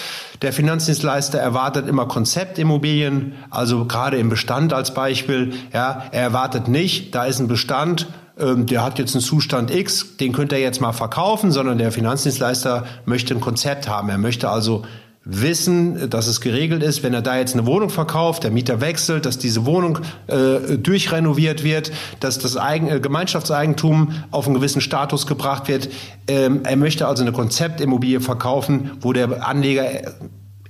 [0.42, 5.54] Der Finanzdienstleister erwartet immer Konzeptimmobilien, also gerade im Bestand als Beispiel.
[5.74, 8.08] Ja, er erwartet nicht, da ist ein Bestand,
[8.40, 11.92] ähm, der hat jetzt einen Zustand X, den könnte er jetzt mal verkaufen, sondern der
[11.92, 14.08] Finanzdienstleister möchte ein Konzept haben.
[14.10, 14.84] Er möchte also
[15.32, 19.26] wissen, dass es geregelt ist, wenn er da jetzt eine Wohnung verkauft, der Mieter wechselt,
[19.26, 25.28] dass diese Wohnung äh, durchrenoviert wird, dass das Eigen, äh, Gemeinschaftseigentum auf einen gewissen Status
[25.28, 25.90] gebracht wird.
[26.28, 30.12] Ähm, er möchte also eine Konzeptimmobilie verkaufen, wo der Anleger äh,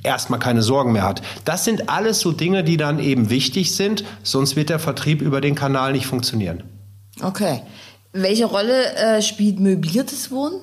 [0.03, 1.21] erstmal keine Sorgen mehr hat.
[1.45, 5.41] Das sind alles so Dinge, die dann eben wichtig sind, sonst wird der Vertrieb über
[5.41, 6.63] den Kanal nicht funktionieren.
[7.21, 7.61] Okay.
[8.11, 10.61] Welche Rolle äh, spielt möbliertes Wohnen?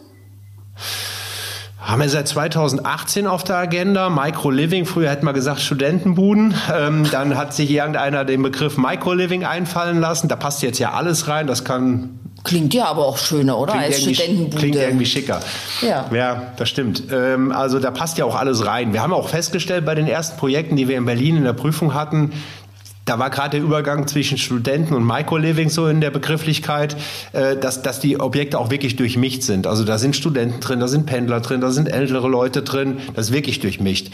[1.87, 4.11] Haben wir seit 2018 auf der Agenda.
[4.11, 6.53] Micro-Living, früher hätte man gesagt Studentenbuden.
[6.77, 10.27] Ähm, dann hat sich irgendeiner den Begriff Micro-Living einfallen lassen.
[10.27, 11.47] Da passt jetzt ja alles rein.
[11.47, 13.75] Das kann Klingt ja aber auch schöner, oder?
[13.75, 14.57] Klingt Als Studentenbude.
[14.57, 15.41] Klingt irgendwie schicker.
[15.81, 16.07] Ja.
[16.13, 17.05] Ja, das stimmt.
[17.13, 18.93] Ähm, also da passt ja auch alles rein.
[18.93, 21.95] Wir haben auch festgestellt bei den ersten Projekten, die wir in Berlin in der Prüfung
[21.95, 22.33] hatten,
[23.07, 26.97] da war gerade der Übergang zwischen Studenten und Micro-Living so in der Begrifflichkeit,
[27.33, 29.67] äh, dass, dass die Objekte auch wirklich durchmischt sind.
[29.67, 33.29] Also da sind Studenten drin, da sind Pendler drin, da sind ältere Leute drin, das
[33.29, 34.11] ist wirklich durchmischt.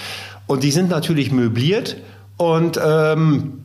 [0.46, 1.96] Und die sind natürlich möbliert
[2.36, 3.62] und ähm,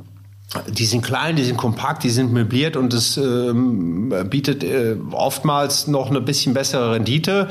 [0.70, 5.88] die sind klein, die sind kompakt, die sind möbliert und es ähm, bietet äh, oftmals
[5.88, 7.50] noch eine bisschen bessere Rendite.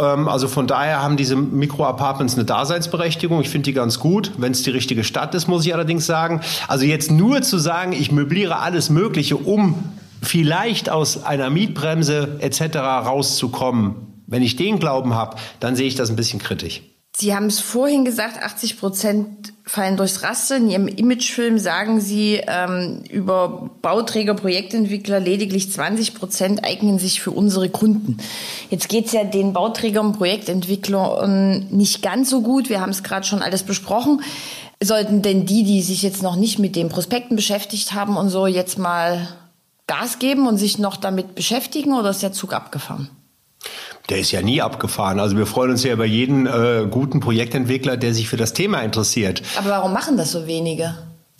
[0.00, 3.40] Ähm, also von daher haben diese Mikro-Apartments eine Daseinsberechtigung.
[3.40, 6.40] Ich finde die ganz gut, wenn es die richtige Stadt ist, muss ich allerdings sagen.
[6.66, 12.76] Also jetzt nur zu sagen, ich möbliere alles Mögliche, um vielleicht aus einer Mietbremse etc.
[12.76, 13.94] rauszukommen,
[14.26, 16.82] wenn ich den Glauben habe, dann sehe ich das ein bisschen kritisch.
[17.16, 20.56] Sie haben es vorhin gesagt, 80 Prozent fallen durchs Raster.
[20.56, 27.32] In Ihrem Imagefilm sagen Sie ähm, über Bauträger, Projektentwickler, lediglich 20 Prozent eignen sich für
[27.32, 28.18] unsere Kunden.
[28.70, 32.70] Jetzt geht es ja den Bauträgern, Projektentwicklern nicht ganz so gut.
[32.70, 34.22] Wir haben es gerade schon alles besprochen.
[34.82, 38.46] Sollten denn die, die sich jetzt noch nicht mit den Prospekten beschäftigt haben und so,
[38.46, 39.28] jetzt mal
[39.86, 43.10] Gas geben und sich noch damit beschäftigen oder ist der Zug abgefahren?
[44.10, 45.20] Der ist ja nie abgefahren.
[45.20, 48.80] Also wir freuen uns ja über jeden äh, guten Projektentwickler, der sich für das Thema
[48.80, 49.42] interessiert.
[49.56, 50.94] Aber warum machen das so wenige?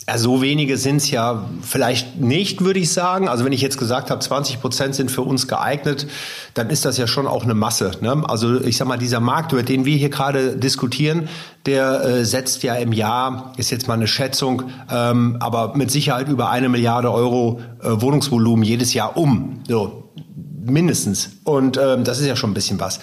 [0.07, 3.27] Ja, so wenige sind es ja vielleicht nicht, würde ich sagen.
[3.27, 6.07] Also wenn ich jetzt gesagt habe, 20 Prozent sind für uns geeignet,
[6.55, 7.91] dann ist das ja schon auch eine Masse.
[8.01, 8.23] Ne?
[8.27, 11.29] Also ich sag mal, dieser Markt, über den wir hier gerade diskutieren,
[11.67, 16.29] der äh, setzt ja im Jahr, ist jetzt mal eine Schätzung, ähm, aber mit Sicherheit
[16.29, 19.59] über eine Milliarde Euro äh, Wohnungsvolumen jedes Jahr um.
[19.67, 20.00] So,
[20.63, 21.31] mindestens.
[21.43, 22.99] Und ähm, das ist ja schon ein bisschen was.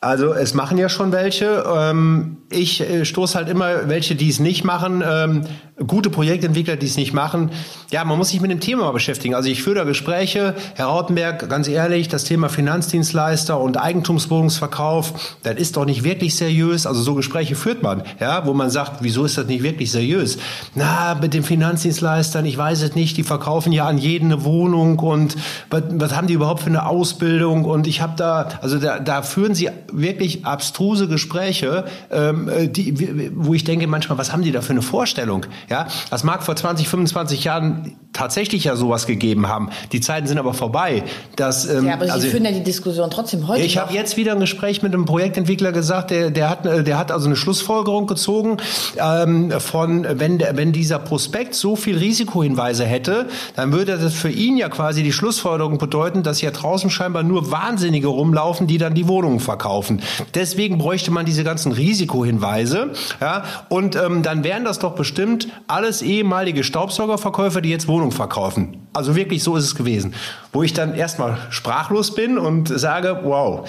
[0.00, 1.64] Also es machen ja schon welche.
[1.66, 5.02] Ähm, ich äh, stoße halt immer welche, die es nicht machen.
[5.06, 5.46] Ähm,
[5.86, 7.50] gute Projektentwickler, die es nicht machen.
[7.90, 9.34] Ja, man muss sich mit dem Thema beschäftigen.
[9.34, 10.54] Also ich führe da Gespräche.
[10.76, 16.86] Herr Rautenberg, ganz ehrlich, das Thema Finanzdienstleister und Eigentumswohnungsverkauf, das ist doch nicht wirklich seriös.
[16.86, 20.38] Also so Gespräche führt man, ja, wo man sagt, wieso ist das nicht wirklich seriös?
[20.76, 24.98] Na, mit den Finanzdienstleistern, ich weiß es nicht, die verkaufen ja an jeden eine Wohnung
[25.00, 25.36] und
[25.70, 27.64] was, was haben die überhaupt für eine Ausbildung?
[27.64, 33.54] Und ich habe da, also da, da führen sie wirklich abstruse Gespräche, ähm, die, wo
[33.54, 35.46] ich denke manchmal, was haben die da für eine Vorstellung?
[35.70, 39.68] Ja, das mag vor 20, 25 Jahren tatsächlich ja sowas gegeben haben.
[39.92, 41.02] Die Zeiten sind aber vorbei.
[41.36, 43.62] Dass, ähm, ja, aber Sie also, führen ja die Diskussion trotzdem heute.
[43.62, 47.10] Ich habe jetzt wieder ein Gespräch mit einem Projektentwickler gesagt, der, der, hat, der hat
[47.10, 48.58] also eine Schlussfolgerung gezogen
[48.96, 54.56] ähm, von, wenn, wenn dieser Prospekt so viel Risikohinweise hätte, dann würde das für ihn
[54.56, 59.08] ja quasi die Schlussfolgerung bedeuten, dass hier draußen scheinbar nur Wahnsinnige rumlaufen, die dann die
[59.08, 60.00] Wohnungen verkaufen.
[60.34, 62.92] Deswegen bräuchte man diese ganzen Risikohinweise.
[63.20, 68.86] Ja, und ähm, dann wären das doch bestimmt alles ehemalige Staubsaugerverkäufer, die jetzt Wohnung verkaufen.
[68.92, 70.14] Also wirklich so ist es gewesen.
[70.52, 73.68] Wo ich dann erstmal sprachlos bin und sage, wow.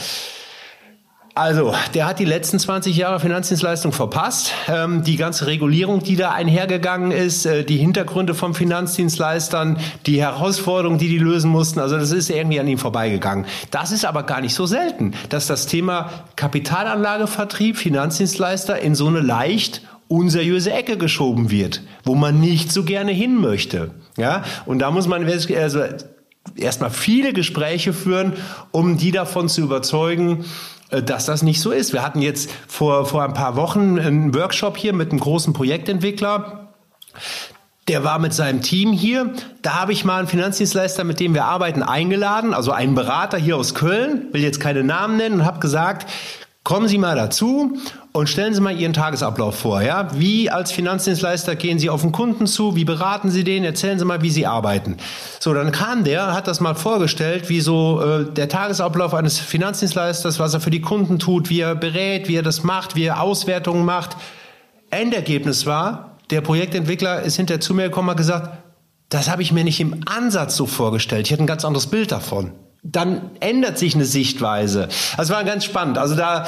[1.37, 4.53] Also, der hat die letzten 20 Jahre Finanzdienstleistung verpasst.
[4.69, 10.97] Ähm, die ganze Regulierung, die da einhergegangen ist, äh, die Hintergründe von Finanzdienstleistern, die Herausforderungen,
[10.97, 13.45] die die lösen mussten, also das ist irgendwie an ihm vorbeigegangen.
[13.69, 19.19] Das ist aber gar nicht so selten, dass das Thema Kapitalanlagevertrieb, Finanzdienstleister in so eine
[19.19, 23.91] leicht unseriöse Ecke geschoben wird, wo man nicht so gerne hin möchte.
[24.17, 25.83] Ja, und da muss man also
[26.55, 28.33] erstmal viele Gespräche führen,
[28.71, 30.45] um die davon zu überzeugen,
[30.89, 31.93] äh, dass das nicht so ist.
[31.93, 36.73] Wir hatten jetzt vor, vor ein paar Wochen einen Workshop hier mit einem großen Projektentwickler.
[37.87, 39.33] Der war mit seinem Team hier.
[39.61, 43.57] Da habe ich mal einen Finanzdienstleister, mit dem wir arbeiten, eingeladen, also einen Berater hier
[43.57, 46.09] aus Köln, will jetzt keine Namen nennen und habe gesagt,
[46.65, 47.77] kommen Sie mal dazu
[48.11, 49.81] und stellen Sie mal Ihren Tagesablauf vor.
[49.83, 50.07] Ja?
[50.15, 52.75] Wie als Finanzdienstleister gehen Sie auf den Kunden zu?
[52.75, 53.63] Wie beraten Sie den?
[53.63, 54.97] Erzählen Sie mal, wie Sie arbeiten.
[55.39, 60.39] So, dann kam der, hat das mal vorgestellt, wie so äh, der Tagesablauf eines Finanzdienstleisters,
[60.39, 63.21] was er für die Kunden tut, wie er berät, wie er das macht, wie er
[63.21, 64.17] Auswertungen macht.
[64.89, 68.57] Endergebnis war, der Projektentwickler ist hinterher zu mir gekommen und hat gesagt,
[69.09, 71.27] das habe ich mir nicht im Ansatz so vorgestellt.
[71.27, 72.53] Ich hatte ein ganz anderes Bild davon
[72.87, 74.89] dann ändert sich eine Sichtweise.
[75.17, 75.97] Das war ganz spannend.
[75.97, 76.45] Also da,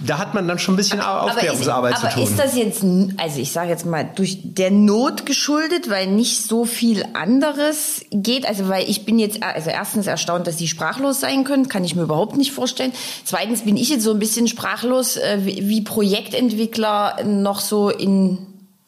[0.00, 2.34] da hat man dann schon ein bisschen Aufklärungsarbeit aber ist, zu tun.
[2.34, 2.84] Aber ist das jetzt,
[3.16, 8.46] also ich sage jetzt mal, durch der Not geschuldet, weil nicht so viel anderes geht?
[8.46, 11.96] Also weil ich bin jetzt, also erstens erstaunt, dass Sie sprachlos sein können, kann ich
[11.96, 12.92] mir überhaupt nicht vorstellen.
[13.24, 18.36] Zweitens bin ich jetzt so ein bisschen sprachlos, äh, wie Projektentwickler noch so in,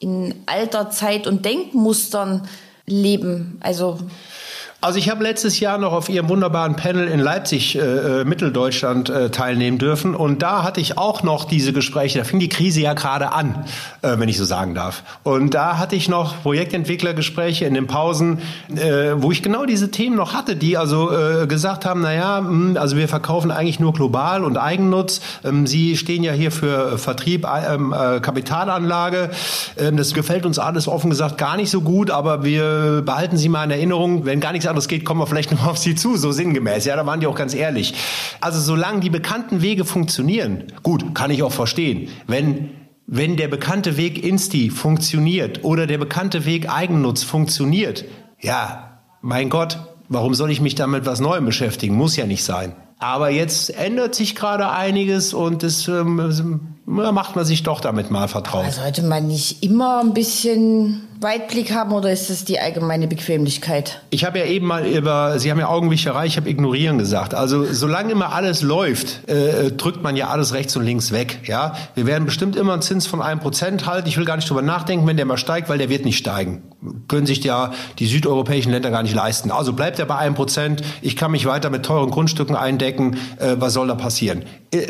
[0.01, 2.47] in alter Zeit und Denkmustern
[2.85, 3.57] leben.
[3.61, 3.99] Also
[4.83, 9.11] Also ich habe letztes Jahr noch auf Ihrem wunderbaren Panel in Leipzig, äh, äh, Mitteldeutschland,
[9.11, 10.15] äh, teilnehmen dürfen.
[10.15, 12.19] Und da hatte ich auch noch diese Gespräche.
[12.21, 13.67] Da fing die Krise ja gerade an,
[14.01, 15.03] äh, wenn ich so sagen darf.
[15.23, 18.39] Und da hatte ich noch Projektentwicklergespräche in den Pausen,
[18.75, 22.81] äh, wo ich genau diese Themen noch hatte, die also äh, gesagt haben, naja, mh,
[22.81, 25.21] also wir verkaufen eigentlich nur global und Eigennutz.
[25.45, 29.29] Ähm, Sie stehen ja hier für Vertrieb, äh, ähm, äh, Kapitalanlage.
[29.77, 33.51] Ähm, das gefällt uns alles offen gesagt gar nicht so gut, aber wir behalten Sie
[33.51, 36.17] mal in Erinnerung, wenn gar nichts anderes geht, kommen wir vielleicht noch auf Sie zu,
[36.17, 36.85] so sinngemäß.
[36.85, 37.95] Ja, da waren die auch ganz ehrlich.
[38.41, 42.09] Also solange die bekannten Wege funktionieren, gut, kann ich auch verstehen.
[42.27, 42.71] Wenn
[43.13, 48.05] wenn der bekannte Weg Insti funktioniert oder der bekannte Weg Eigennutz funktioniert,
[48.39, 51.97] ja, mein Gott, warum soll ich mich damit was Neuem beschäftigen?
[51.97, 52.73] Muss ja nicht sein.
[53.01, 58.29] Aber jetzt ändert sich gerade einiges und es ähm, macht man sich doch damit mal
[58.29, 58.65] vertraut.
[58.65, 64.01] Aber sollte man nicht immer ein bisschen Weitblick haben oder ist das die allgemeine Bequemlichkeit?
[64.11, 67.35] Ich habe ja eben mal über, Sie haben ja Augenwischerei, ich habe ignorieren gesagt.
[67.35, 71.41] Also solange immer alles läuft, äh, drückt man ja alles rechts und links weg.
[71.45, 74.09] Ja, Wir werden bestimmt immer einen Zins von einem Prozent halten.
[74.09, 76.63] Ich will gar nicht drüber nachdenken, wenn der mal steigt, weil der wird nicht steigen.
[77.09, 79.51] Können sich ja die südeuropäischen Länder gar nicht leisten.
[79.51, 80.83] Also bleibt er bei einem Prozent.
[81.03, 83.19] Ich kann mich weiter mit teuren Grundstücken eindecken.
[83.39, 84.45] Äh, was soll da passieren?
[84.73, 84.87] Äh,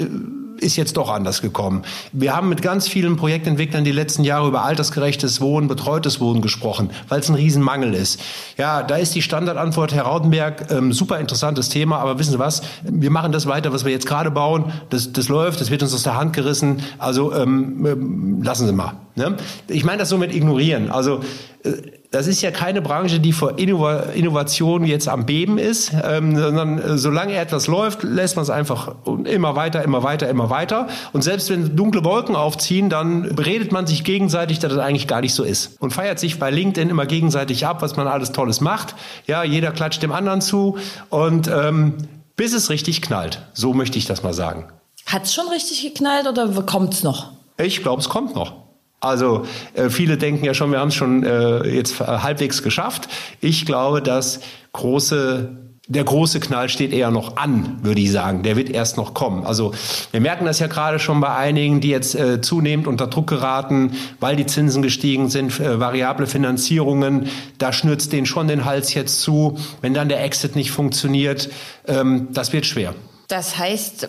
[0.61, 1.83] ist jetzt doch anders gekommen.
[2.13, 6.91] Wir haben mit ganz vielen Projektentwicklern die letzten Jahre über altersgerechtes Wohnen, betreutes Wohnen gesprochen,
[7.09, 8.21] weil es ein Riesenmangel ist.
[8.57, 12.63] Ja, da ist die Standardantwort, Herr Rautenberg, ähm, super interessantes Thema, aber wissen Sie was?
[12.83, 14.73] Wir machen das weiter, was wir jetzt gerade bauen.
[14.91, 16.83] Das, das läuft, das wird uns aus der Hand gerissen.
[16.99, 18.95] Also ähm, ähm lassen Sie mal.
[19.17, 19.37] Ne?
[19.69, 20.91] Ich meine das so mit ignorieren.
[20.91, 21.21] Also
[21.65, 21.73] äh,
[22.11, 26.99] das ist ja keine Branche, die vor Innovation jetzt am Beben ist, ähm, sondern äh,
[26.99, 30.89] solange etwas läuft, lässt man es einfach immer weiter, immer weiter, immer weiter.
[31.13, 35.21] Und selbst wenn dunkle Wolken aufziehen, dann beredet man sich gegenseitig, dass das eigentlich gar
[35.21, 35.81] nicht so ist.
[35.81, 38.97] Und feiert sich bei LinkedIn immer gegenseitig ab, was man alles Tolles macht.
[39.29, 40.79] Ja, jeder klatscht dem anderen zu
[41.11, 41.95] und ähm,
[42.35, 43.43] bis es richtig knallt.
[43.53, 44.67] So möchte ich das mal sagen.
[45.07, 47.31] Hat es schon richtig geknallt oder kommt es noch?
[47.57, 48.60] Ich glaube, es kommt noch.
[49.01, 53.09] Also äh, viele denken ja schon, wir haben es schon äh, jetzt äh, halbwegs geschafft.
[53.41, 54.41] Ich glaube, dass
[54.73, 55.57] große
[55.91, 58.45] der große Knall steht eher noch an, würde ich sagen.
[58.45, 59.45] Der wird erst noch kommen.
[59.45, 59.75] Also
[60.13, 63.97] wir merken das ja gerade schon bei einigen, die jetzt äh, zunehmend unter Druck geraten,
[64.21, 67.27] weil die Zinsen gestiegen sind, äh, variable Finanzierungen.
[67.59, 69.59] Da schnürzt denen schon den Hals jetzt zu.
[69.81, 71.51] Wenn dann der Exit nicht funktioniert,
[71.89, 72.95] ähm, das wird schwer.
[73.31, 74.09] Das heißt,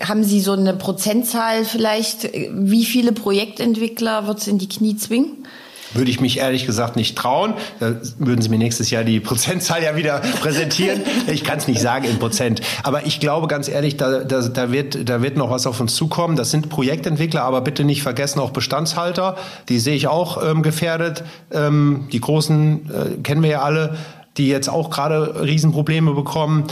[0.00, 2.30] haben Sie so eine Prozentzahl vielleicht?
[2.52, 5.44] Wie viele Projektentwickler wird es in die Knie zwingen?
[5.92, 7.54] Würde ich mich ehrlich gesagt nicht trauen.
[7.80, 11.00] Da würden Sie mir nächstes Jahr die Prozentzahl ja wieder präsentieren.
[11.26, 12.60] Ich kann es nicht sagen in Prozent.
[12.84, 15.96] Aber ich glaube ganz ehrlich, da, da, da, wird, da wird noch was auf uns
[15.96, 16.36] zukommen.
[16.36, 19.36] Das sind Projektentwickler, aber bitte nicht vergessen auch Bestandshalter.
[19.68, 21.24] Die sehe ich auch ähm, gefährdet.
[21.50, 23.96] Ähm, die großen äh, kennen wir ja alle,
[24.36, 26.68] die jetzt auch gerade Riesenprobleme bekommen.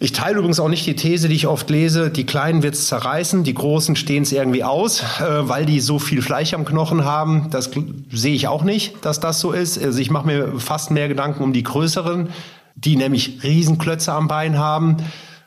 [0.00, 3.42] Ich teile übrigens auch nicht die These, die ich oft lese, die Kleinen wird's zerreißen,
[3.42, 7.48] die Großen stehen es irgendwie aus, äh, weil die so viel Fleisch am Knochen haben.
[7.50, 7.70] Das
[8.10, 9.82] sehe ich auch nicht, dass das so ist.
[9.82, 12.28] Also ich mache mir fast mehr Gedanken um die Größeren,
[12.76, 14.98] die nämlich Riesenklötze am Bein haben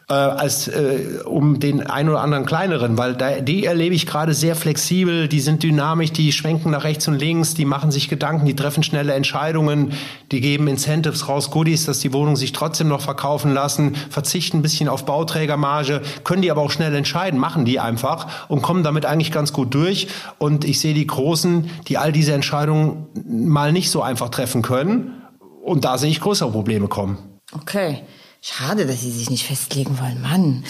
[0.10, 4.34] äh, als äh, um den ein oder anderen kleineren, weil da, die erlebe ich gerade
[4.34, 8.45] sehr flexibel, die sind dynamisch, die schwenken nach rechts und links, die machen sich Gedanken,
[8.45, 9.93] die treffen schnelle Entscheidungen,
[10.32, 14.62] die geben Incentives raus, Goodies, dass die Wohnungen sich trotzdem noch verkaufen lassen, verzichten ein
[14.62, 19.06] bisschen auf Bauträgermarge, können die aber auch schnell entscheiden, machen die einfach und kommen damit
[19.06, 20.08] eigentlich ganz gut durch.
[20.38, 25.22] Und ich sehe die Großen, die all diese Entscheidungen mal nicht so einfach treffen können.
[25.64, 27.18] Und da sehe ich größere Probleme kommen.
[27.54, 28.02] Okay.
[28.42, 30.20] Schade, dass Sie sich nicht festlegen wollen.
[30.20, 30.64] Mann.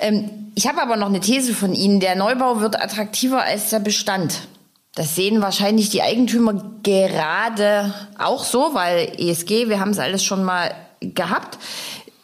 [0.00, 2.00] Ähm, ich habe aber noch eine These von Ihnen.
[2.00, 4.48] Der Neubau wird attraktiver als der Bestand.
[4.96, 10.44] Das sehen wahrscheinlich die Eigentümer gerade auch so, weil ESG, wir haben es alles schon
[10.44, 11.58] mal gehabt.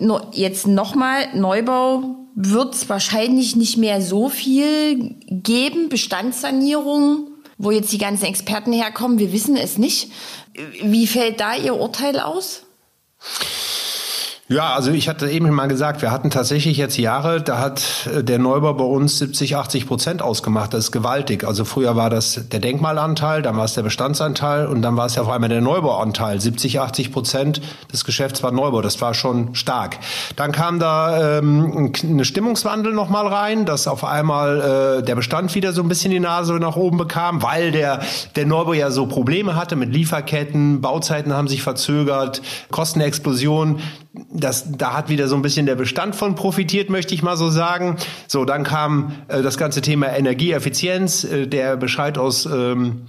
[0.01, 5.89] Nur jetzt nochmal, Neubau wird es wahrscheinlich nicht mehr so viel geben.
[5.89, 7.29] Bestandssanierung,
[7.59, 10.11] wo jetzt die ganzen Experten herkommen, wir wissen es nicht.
[10.83, 12.63] Wie fällt da Ihr Urteil aus?
[14.53, 18.25] Ja, also ich hatte eben mal gesagt, wir hatten tatsächlich jetzt Jahre, da hat äh,
[18.25, 20.75] der Neubau bei uns 70, 80 Prozent ausgemacht.
[20.75, 21.45] Das ist gewaltig.
[21.45, 25.15] Also früher war das der Denkmalanteil, dann war es der Bestandsanteil und dann war es
[25.15, 26.41] ja vor allem der Neubauanteil.
[26.41, 27.61] 70, 80 Prozent
[27.93, 28.81] des Geschäfts war Neubau.
[28.81, 29.99] Das war schon stark.
[30.35, 35.73] Dann kam da ähm, eine Stimmungswandel nochmal rein, dass auf einmal äh, der Bestand wieder
[35.73, 38.01] so ein bisschen die Nase nach oben bekam, weil der,
[38.35, 42.43] der Neubau ja so Probleme hatte mit Lieferketten, Bauzeiten haben sich verzögert,
[42.73, 43.79] Kostenexplosion
[44.13, 47.49] das, da hat wieder so ein bisschen der Bestand von profitiert, möchte ich mal so
[47.49, 47.97] sagen.
[48.27, 53.03] So, dann kam äh, das ganze Thema Energieeffizienz, äh, der Bescheid aus ähm,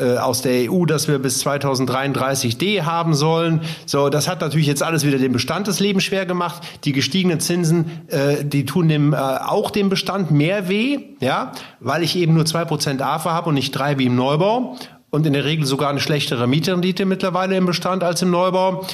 [0.00, 3.60] äh, aus der EU, dass wir bis 2033 D haben sollen.
[3.86, 6.62] So, das hat natürlich jetzt alles wieder dem Bestand des Lebens schwer gemacht.
[6.84, 12.02] Die gestiegenen Zinsen, äh, die tun dem äh, auch dem Bestand mehr weh, ja, weil
[12.02, 14.76] ich eben nur zwei Prozent AFA habe und nicht drei wie im Neubau
[15.10, 18.86] und in der Regel sogar eine schlechtere Mietrendite mittlerweile im Bestand als im Neubau.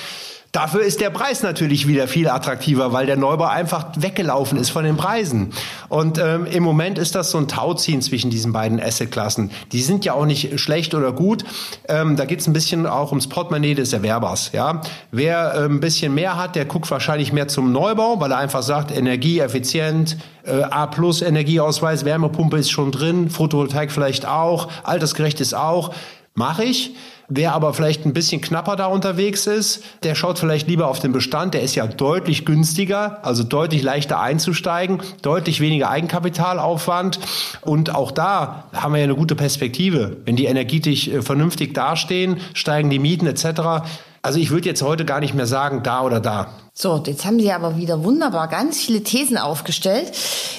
[0.56, 4.84] Dafür ist der Preis natürlich wieder viel attraktiver, weil der Neubau einfach weggelaufen ist von
[4.84, 5.52] den Preisen.
[5.90, 9.50] Und ähm, im Moment ist das so ein Tauziehen zwischen diesen beiden Assetklassen.
[9.72, 11.44] Die sind ja auch nicht schlecht oder gut.
[11.90, 14.52] Ähm, da geht es ein bisschen auch ums Portemonnaie des Erwerbers.
[14.54, 14.80] Ja?
[15.10, 18.62] Wer äh, ein bisschen mehr hat, der guckt wahrscheinlich mehr zum Neubau, weil er einfach
[18.62, 25.52] sagt, energieeffizient, äh, A plus Energieausweis, Wärmepumpe ist schon drin, Photovoltaik vielleicht auch, altersgerecht ist
[25.52, 25.92] auch.
[26.32, 26.94] Mache ich.
[27.28, 31.12] Wer aber vielleicht ein bisschen knapper da unterwegs ist, der schaut vielleicht lieber auf den
[31.12, 31.54] Bestand.
[31.54, 37.18] Der ist ja deutlich günstiger, also deutlich leichter einzusteigen, deutlich weniger Eigenkapitalaufwand.
[37.62, 40.18] Und auch da haben wir ja eine gute Perspektive.
[40.24, 43.86] Wenn die energetisch äh, vernünftig dastehen, steigen die Mieten etc.
[44.22, 46.48] Also ich würde jetzt heute gar nicht mehr sagen, da oder da.
[46.78, 50.12] So, jetzt haben Sie aber wieder wunderbar ganz viele Thesen aufgestellt,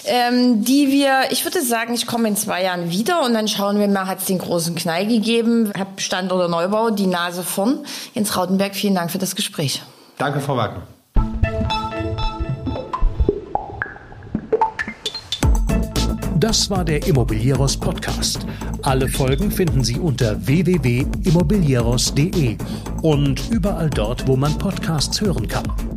[0.06, 3.78] ähm, die wir, ich würde sagen, ich komme in zwei Jahren wieder und dann schauen
[3.78, 7.86] wir mal, hat es den großen Knall gegeben, hat Bestand oder Neubau, die Nase vorn.
[8.16, 9.84] Jens Rautenberg, vielen Dank für das Gespräch.
[10.18, 10.88] Danke, Frau Wagner.
[16.40, 18.40] Das war der Immobilieros Podcast.
[18.82, 22.58] Alle Folgen finden Sie unter www.immobilieros.de
[23.04, 25.97] und überall dort, wo man Podcasts hören kann.